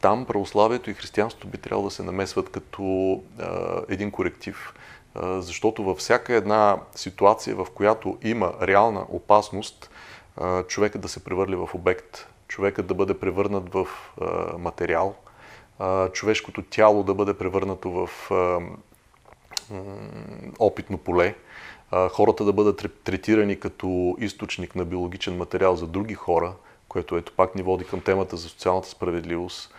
Там 0.00 0.24
православието 0.26 0.90
и 0.90 0.94
християнството 0.94 1.48
би 1.48 1.58
трябвало 1.58 1.88
да 1.88 1.94
се 1.94 2.02
намесват 2.02 2.50
като 2.50 3.20
един 3.88 4.10
коректив 4.10 4.74
защото 5.22 5.84
във 5.84 5.98
всяка 5.98 6.34
една 6.34 6.78
ситуация, 6.94 7.56
в 7.56 7.66
която 7.74 8.18
има 8.22 8.54
реална 8.62 9.06
опасност, 9.08 9.90
човекът 10.68 11.02
да 11.02 11.08
се 11.08 11.24
превърли 11.24 11.56
в 11.56 11.68
обект, 11.74 12.28
човекът 12.48 12.86
да 12.86 12.94
бъде 12.94 13.18
превърнат 13.18 13.72
в 13.72 13.86
материал, 14.58 15.14
човешкото 16.12 16.62
тяло 16.62 17.02
да 17.02 17.14
бъде 17.14 17.34
превърнато 17.34 17.90
в 17.90 18.10
опитно 20.58 20.98
поле, 20.98 21.34
хората 22.10 22.44
да 22.44 22.52
бъдат 22.52 22.92
третирани 23.04 23.60
като 23.60 24.16
източник 24.18 24.74
на 24.74 24.84
биологичен 24.84 25.36
материал 25.36 25.76
за 25.76 25.86
други 25.86 26.14
хора, 26.14 26.52
което 26.88 27.16
ето 27.16 27.32
пак 27.36 27.54
ни 27.54 27.62
води 27.62 27.84
към 27.84 28.00
темата 28.00 28.36
за 28.36 28.48
социалната 28.48 28.88
справедливост. 28.88 29.74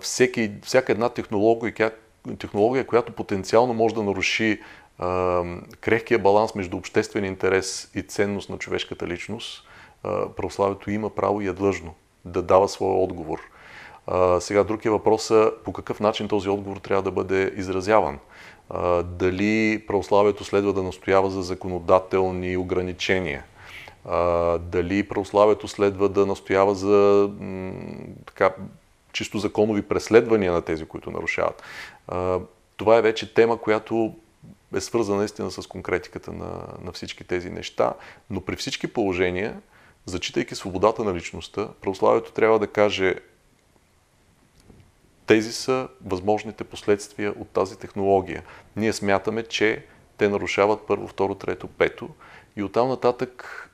Всеки, 0.00 0.52
всяка 0.62 0.92
една 0.92 1.08
технология, 1.08 1.92
технология, 2.38 2.86
която 2.86 3.12
потенциално 3.12 3.74
може 3.74 3.94
да 3.94 4.02
наруши 4.02 4.60
а, 4.98 5.42
крехкия 5.80 6.18
баланс 6.18 6.54
между 6.54 6.76
обществен 6.76 7.24
интерес 7.24 7.90
и 7.94 8.02
ценност 8.02 8.50
на 8.50 8.58
човешката 8.58 9.06
личност, 9.06 9.68
а, 10.04 10.28
православието 10.28 10.90
има 10.90 11.10
право 11.10 11.40
и 11.40 11.46
е 11.46 11.52
длъжно 11.52 11.94
да 12.24 12.42
дава 12.42 12.68
своя 12.68 12.94
отговор. 12.94 13.40
А, 14.06 14.40
сега 14.40 14.64
друг 14.64 14.84
е 14.84 14.90
въпросът 14.90 15.64
по 15.64 15.72
какъв 15.72 16.00
начин 16.00 16.28
този 16.28 16.48
отговор 16.48 16.76
трябва 16.76 17.02
да 17.02 17.10
бъде 17.10 17.52
изразяван. 17.56 18.18
А, 18.70 19.02
дали 19.02 19.84
православието 19.86 20.44
следва 20.44 20.72
да 20.72 20.82
настоява 20.82 21.30
за 21.30 21.42
законодателни 21.42 22.56
ограничения, 22.56 23.44
а, 24.04 24.58
дали 24.58 25.08
православието 25.08 25.68
следва 25.68 26.08
да 26.08 26.26
настоява 26.26 26.74
за 26.74 27.30
м, 27.40 27.72
така, 28.26 28.54
чисто 29.18 29.38
законови 29.38 29.82
преследвания 29.82 30.52
на 30.52 30.62
тези, 30.62 30.84
които 30.84 31.10
нарушават. 31.10 31.62
Това 32.76 32.96
е 32.96 33.02
вече 33.02 33.34
тема, 33.34 33.58
която 33.58 34.14
е 34.74 34.80
свързана 34.80 35.18
наистина 35.18 35.50
с 35.50 35.66
конкретиката 35.66 36.32
на, 36.32 36.62
на 36.82 36.92
всички 36.92 37.24
тези 37.24 37.50
неща, 37.50 37.94
но 38.30 38.40
при 38.40 38.56
всички 38.56 38.86
положения, 38.86 39.60
зачитайки 40.06 40.54
свободата 40.54 41.04
на 41.04 41.14
личността, 41.14 41.68
православието 41.80 42.32
трябва 42.32 42.58
да 42.58 42.66
каже 42.66 43.14
тези 45.26 45.52
са 45.52 45.88
възможните 46.04 46.64
последствия 46.64 47.34
от 47.38 47.48
тази 47.48 47.78
технология. 47.78 48.42
Ние 48.76 48.92
смятаме, 48.92 49.42
че 49.42 49.84
те 50.16 50.28
нарушават 50.28 50.86
първо, 50.86 51.08
второ, 51.08 51.34
трето, 51.34 51.66
пето 51.66 52.08
и 52.56 52.62
оттам 52.62 52.88
нататък 52.88 53.64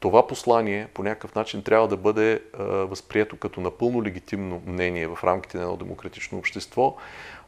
това 0.00 0.26
послание 0.26 0.88
по 0.94 1.02
някакъв 1.02 1.34
начин 1.34 1.62
трябва 1.62 1.88
да 1.88 1.96
бъде 1.96 2.42
а, 2.58 2.64
възприето 2.64 3.36
като 3.36 3.60
напълно 3.60 4.04
легитимно 4.04 4.62
мнение 4.66 5.08
в 5.08 5.18
рамките 5.24 5.56
на 5.56 5.62
едно 5.62 5.76
демократично 5.76 6.38
общество. 6.38 6.96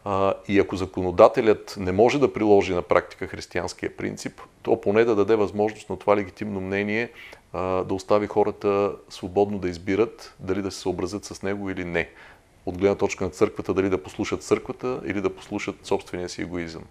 А, 0.05 0.35
и 0.49 0.59
ако 0.61 0.77
законодателят 0.77 1.75
не 1.79 1.93
може 1.93 2.21
да 2.21 2.33
приложи 2.33 2.75
на 2.75 2.83
практика 2.83 3.27
християнския 3.27 3.97
принцип, 3.97 4.41
то 4.62 4.81
поне 4.81 5.05
да 5.05 5.15
даде 5.15 5.37
възможност 5.37 5.91
на 5.91 5.99
това 5.99 6.17
легитимно 6.17 6.61
мнение 6.61 7.11
а, 7.53 7.61
да 7.61 7.95
остави 7.95 8.27
хората 8.27 8.93
свободно 9.09 9.59
да 9.59 9.69
избират 9.69 10.35
дали 10.41 10.62
да 10.62 10.71
се 10.71 10.81
съобразят 10.81 11.25
с 11.25 11.43
него 11.43 11.71
или 11.71 11.85
не. 11.85 12.09
От 12.67 12.79
гледна 12.79 12.95
точка 12.95 13.25
на 13.25 13.31
църквата, 13.31 13.75
дали 13.75 13.88
да 13.88 14.03
послушат 14.03 14.43
църквата 14.43 15.01
или 15.07 15.21
да 15.21 15.31
послушат 15.31 15.87
собствения 15.87 16.29
си 16.29 16.43
егоизъм 16.43 16.83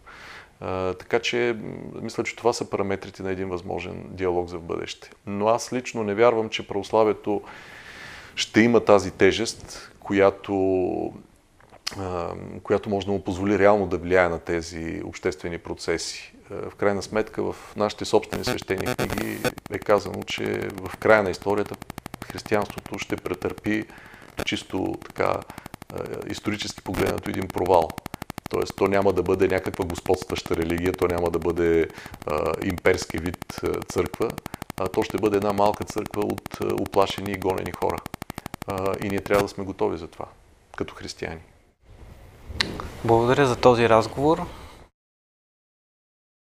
така 1.00 1.20
че, 1.20 1.56
мисля, 2.02 2.24
че 2.24 2.36
това 2.36 2.54
са 2.54 2.70
параметрите 2.70 3.24
на 3.24 3.32
един 3.32 3.50
възможен 3.50 4.04
диалог 4.10 4.50
за 4.50 4.58
в 4.58 4.62
бъдеще. 4.62 5.10
Но 5.26 5.48
аз 5.48 5.74
лично 5.74 6.04
не 6.04 6.14
вярвам, 6.14 6.50
че 6.50 6.68
православието 6.68 7.42
ще 8.36 8.62
има 8.62 8.86
тази 8.86 9.12
тежест, 9.12 9.92
която, 10.00 11.14
която 12.64 12.90
може 12.90 13.06
да 13.06 13.12
му 13.12 13.24
позволи 13.24 13.60
реално 13.60 13.88
да 13.88 13.98
влияе 13.98 14.30
на 14.30 14.40
тези 14.40 15.02
обществени 15.06 15.58
процеси. 15.58 16.34
В 16.50 16.76
крайна 16.76 17.02
сметка 17.02 17.44
в 17.44 17.56
нашите 17.76 18.06
собствени 18.06 18.46
свещени 18.46 18.96
книги 18.96 19.38
е 19.72 19.80
казано, 19.80 20.24
че 20.24 20.70
в 20.82 20.98
края 20.98 21.24
на 21.24 21.30
историята 21.30 21.76
християнството 22.26 23.00
ще 23.00 23.16
претърпи 23.16 23.86
чисто 24.46 24.96
така 25.06 25.40
исторически 26.28 26.82
погледнато 26.82 27.30
един 27.30 27.48
провал. 27.48 27.90
Тоест, 28.52 28.74
то 28.76 28.88
няма 28.88 29.14
да 29.14 29.24
бъде 29.24 29.48
някаква 29.48 29.86
господстваща 29.86 30.56
религия, 30.56 30.94
то 30.94 31.08
няма 31.08 31.32
да 31.32 31.40
бъде 31.40 31.88
а, 32.28 32.54
имперски 32.64 33.18
вид 33.18 33.62
църква, 33.88 34.30
а 34.78 34.88
то 34.88 35.04
ще 35.04 35.18
бъде 35.18 35.38
една 35.38 35.54
малка 35.54 35.84
църква 35.84 36.22
от 36.22 36.60
оплашени 36.80 37.32
и 37.32 37.38
гонени 37.38 37.72
хора. 37.72 37.98
А, 38.68 38.94
и 39.04 39.10
ние 39.10 39.22
трябва 39.22 39.44
да 39.44 39.50
сме 39.50 39.64
готови 39.64 39.98
за 39.98 40.08
това, 40.08 40.26
като 40.78 40.96
християни. 40.96 41.42
Благодаря 43.04 43.46
за 43.46 43.56
този 43.56 43.90
разговор. 43.90 44.46